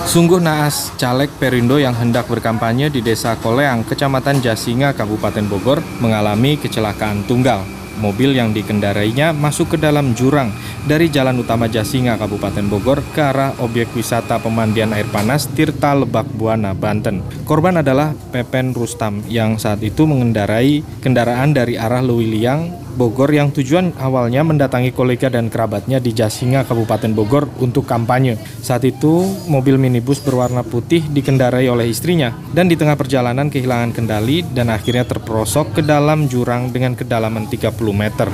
Sungguh 0.07 0.39
naas 0.39 0.95
caleg 0.95 1.27
Perindo 1.35 1.75
yang 1.75 1.93
hendak 1.93 2.31
berkampanye 2.31 2.87
di 2.87 3.03
Desa 3.03 3.35
Koleang, 3.37 3.83
Kecamatan 3.83 4.39
Jasinga, 4.39 4.95
Kabupaten 4.95 5.45
Bogor, 5.45 5.83
mengalami 5.99 6.55
kecelakaan 6.55 7.27
tunggal. 7.27 7.61
Mobil 8.01 8.33
yang 8.33 8.57
dikendarainya 8.57 9.37
masuk 9.37 9.75
ke 9.75 9.77
dalam 9.77 10.17
jurang 10.17 10.49
dari 10.89 11.13
Jalan 11.13 11.37
Utama 11.45 11.69
Jasinga, 11.69 12.17
Kabupaten 12.17 12.65
Bogor 12.65 13.05
ke 13.13 13.21
arah 13.21 13.53
objek 13.61 13.93
wisata 13.93 14.41
pemandian 14.41 14.97
air 14.97 15.05
panas 15.13 15.45
Tirta 15.45 15.93
Lebak 15.93 16.25
Buana, 16.33 16.73
Banten. 16.73 17.21
Korban 17.45 17.85
adalah 17.85 18.17
Pepen 18.33 18.73
Rustam 18.73 19.21
yang 19.29 19.61
saat 19.61 19.85
itu 19.85 20.09
mengendarai 20.09 20.81
kendaraan 21.05 21.53
dari 21.53 21.77
arah 21.77 22.01
Lewiliang 22.01 22.82
Bogor 22.93 23.33
yang 23.33 23.49
tujuan 23.49 23.97
awalnya 23.97 24.45
mendatangi 24.45 24.93
kolega 24.93 25.27
dan 25.27 25.49
kerabatnya 25.49 25.97
di 25.97 26.13
Jasinga, 26.13 26.63
Kabupaten 26.63 27.11
Bogor 27.11 27.49
untuk 27.57 27.89
kampanye. 27.89 28.37
Saat 28.61 28.85
itu, 28.85 29.25
mobil 29.49 29.81
minibus 29.81 30.21
berwarna 30.21 30.61
putih 30.61 31.01
dikendarai 31.09 31.65
oleh 31.67 31.89
istrinya 31.89 32.31
dan 32.53 32.69
di 32.69 32.77
tengah 32.77 32.93
perjalanan 32.93 33.49
kehilangan 33.49 33.91
kendali 33.91 34.45
dan 34.45 34.69
akhirnya 34.69 35.03
terperosok 35.09 35.77
ke 35.77 35.81
dalam 35.81 36.29
jurang 36.29 36.69
dengan 36.69 36.93
kedalaman 36.93 37.49
30 37.49 37.73
meter. 37.91 38.29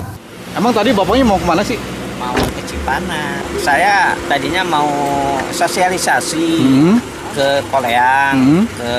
Emang 0.54 0.76
tadi 0.76 0.91
bapaknya 0.91 1.24
mau 1.24 1.39
ke 1.39 1.48
mana 1.48 1.63
sih? 1.63 1.80
Mau 2.19 2.36
ke 2.36 2.62
Cipanas. 2.67 3.39
Saya 3.63 4.13
tadinya 4.28 4.67
mau 4.67 4.91
sosialisasi. 5.56 6.48
Hmm 6.60 7.19
ke 7.30 7.62
Koleang, 7.69 8.36
hmm. 8.36 8.65
ke 8.74 8.93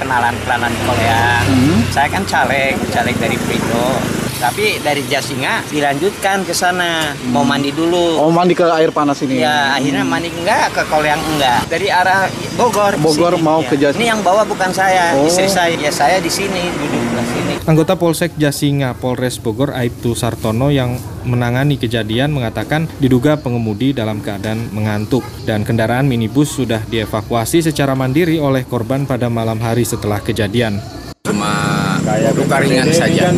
kenalan-kenalan 0.00 0.72
Koleang. 0.88 1.44
Hmm. 1.46 1.78
Saya 1.92 2.08
kan 2.08 2.24
caleg, 2.24 2.74
caleg 2.90 3.16
dari 3.20 3.36
Prindo 3.44 4.23
tapi 4.44 4.76
dari 4.84 5.00
Jasinga 5.08 5.64
dilanjutkan 5.72 6.44
ke 6.44 6.52
sana. 6.52 7.16
Hmm. 7.16 7.32
mau 7.32 7.44
mandi 7.48 7.72
dulu. 7.72 8.20
Oh 8.20 8.28
mandi 8.28 8.52
ke 8.52 8.68
air 8.68 8.92
panas 8.92 9.16
ini. 9.24 9.40
Ya 9.40 9.72
akhirnya 9.72 10.04
mandi 10.04 10.28
enggak 10.28 10.76
ke 10.76 10.82
Koleang 10.92 11.20
enggak. 11.32 11.64
Dari 11.72 11.88
arah 11.88 12.28
Bogor 12.60 13.00
Bogor 13.00 13.40
sini, 13.40 13.46
mau 13.46 13.64
ya. 13.64 13.68
ke 13.72 13.74
Jasinga 13.80 14.00
ini 14.04 14.06
yang 14.12 14.20
bawa 14.20 14.44
bukan 14.44 14.68
saya 14.76 15.16
oh. 15.16 15.24
istri 15.24 15.48
saya. 15.48 15.72
Ya 15.72 15.88
saya 15.88 16.20
di 16.20 16.28
sini 16.28 16.68
duduk 16.76 17.00
di 17.08 17.24
sini. 17.32 17.54
Anggota 17.64 17.96
Polsek 17.96 18.36
Jasinga 18.36 18.92
Polres 19.00 19.40
Bogor 19.40 19.72
Aibtu 19.72 20.12
Sartono 20.12 20.68
yang 20.68 21.00
menangani 21.24 21.80
kejadian 21.80 22.36
mengatakan 22.36 22.84
diduga 23.00 23.40
pengemudi 23.40 23.96
dalam 23.96 24.20
keadaan 24.20 24.68
mengantuk 24.76 25.24
dan 25.48 25.64
kendaraan 25.64 26.04
minibus 26.04 26.52
sudah 26.52 26.84
dievakuasi 26.84 27.64
secara 27.64 27.96
mandiri 27.96 28.36
oleh 28.36 28.68
korban 28.68 29.08
pada 29.08 29.32
malam 29.32 29.56
hari 29.56 29.88
setelah 29.88 30.20
kejadian. 30.20 30.84
Cuma 31.24 31.96
luka 32.36 32.60
ringan 32.60 32.92
saja 32.92 33.32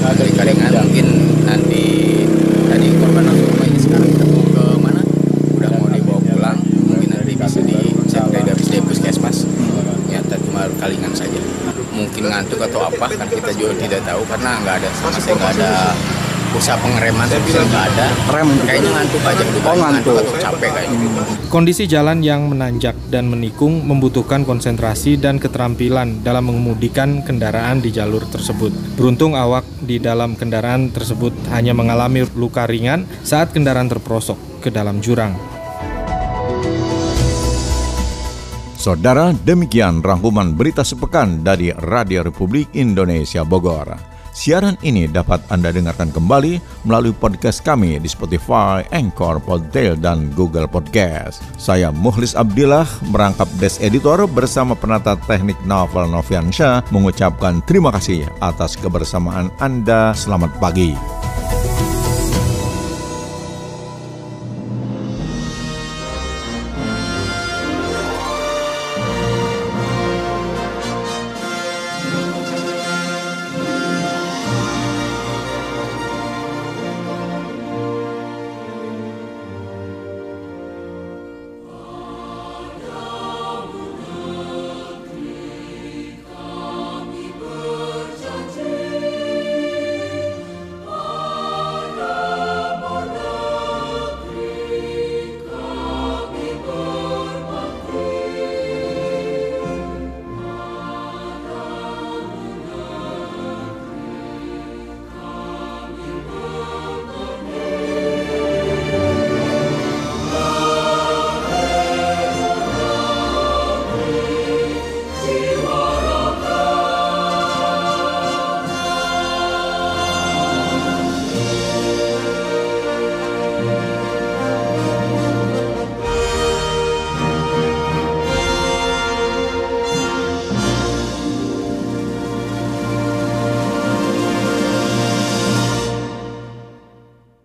kan 0.00 0.16
dari 0.16 0.32
kalingan 0.32 0.72
mungkin 0.80 1.06
nanti 1.44 1.84
tadi 2.72 2.86
korban 2.96 3.24
langsung 3.28 3.48
rumahnya. 3.52 3.78
Sekarang 3.78 4.08
udah 4.08 4.26
mau 4.32 4.44
ke 4.48 4.64
mana? 4.80 5.02
Udah 5.56 5.70
mau 5.76 5.86
dibawa 5.92 6.20
pulang. 6.24 6.58
Mungkin 6.88 7.08
nanti 7.12 7.32
bisa 7.36 7.60
dicek 7.60 8.24
dari 8.32 8.48
dari 8.48 8.80
puskesmas. 8.80 9.44
Ternyata 9.44 10.34
cuma 10.40 10.64
kalingan 10.80 11.12
saja. 11.12 11.40
Mungkin 11.92 12.32
ngantuk 12.32 12.64
atau 12.64 12.80
apa 12.88 13.12
kan 13.12 13.28
kita 13.28 13.52
juga 13.52 13.76
tidak 13.76 14.00
tahu 14.08 14.24
karena 14.24 14.50
nggak 14.64 14.74
ada 14.80 14.88
sama 14.96 15.18
saya 15.20 15.36
nggak 15.36 15.52
ada 15.60 15.70
usaha 16.56 16.76
pengereman 16.82 17.26
bisa 17.46 17.62
nggak 17.62 17.84
ada. 17.94 18.06
rem 18.34 18.48
kayaknya 18.66 18.90
ngantuk 18.90 19.22
aja 19.22 19.42
oh, 19.42 19.50
ngantuk. 19.50 19.74
ngantuk. 19.78 20.14
Atau 20.18 20.34
capek 20.38 20.70
kayaknya 20.74 20.98
kondisi 21.46 21.84
jalan 21.86 22.18
yang 22.22 22.50
menanjak 22.50 22.96
dan 23.10 23.30
menikung 23.30 23.86
membutuhkan 23.86 24.42
konsentrasi 24.42 25.18
dan 25.18 25.38
keterampilan 25.38 26.22
dalam 26.26 26.50
mengemudikan 26.50 27.22
kendaraan 27.22 27.82
di 27.82 27.94
jalur 27.94 28.26
tersebut. 28.26 28.70
Beruntung 28.98 29.38
awak 29.38 29.66
di 29.82 30.02
dalam 30.02 30.34
kendaraan 30.34 30.90
tersebut 30.90 31.34
hanya 31.54 31.74
mengalami 31.74 32.26
luka 32.34 32.66
ringan 32.66 33.06
saat 33.22 33.54
kendaraan 33.54 33.90
terperosok 33.90 34.62
ke 34.62 34.68
dalam 34.74 34.98
jurang. 34.98 35.34
Saudara, 38.80 39.36
demikian 39.36 40.00
rangkuman 40.00 40.56
berita 40.56 40.80
sepekan 40.80 41.44
dari 41.44 41.68
Radio 41.68 42.24
Republik 42.24 42.72
Indonesia 42.72 43.44
Bogor. 43.44 44.09
Siaran 44.40 44.80
ini 44.80 45.04
dapat 45.04 45.44
Anda 45.52 45.68
dengarkan 45.68 46.16
kembali 46.16 46.64
melalui 46.88 47.12
podcast 47.12 47.60
kami 47.60 48.00
di 48.00 48.08
Spotify, 48.08 48.80
Anchor, 48.88 49.36
Podtail, 49.36 50.00
dan 50.00 50.32
Google 50.32 50.64
Podcast. 50.64 51.44
Saya 51.60 51.92
Muhlis 51.92 52.32
Abdillah, 52.32 52.88
merangkap 53.12 53.44
Des 53.60 53.76
Editor 53.84 54.24
bersama 54.24 54.72
penata 54.72 55.12
teknik 55.28 55.60
Novel 55.68 56.08
Noviansyah 56.08 56.88
mengucapkan 56.88 57.60
terima 57.68 57.92
kasih 57.92 58.24
atas 58.40 58.80
kebersamaan 58.80 59.52
Anda. 59.60 60.16
Selamat 60.16 60.56
pagi. 60.56 60.96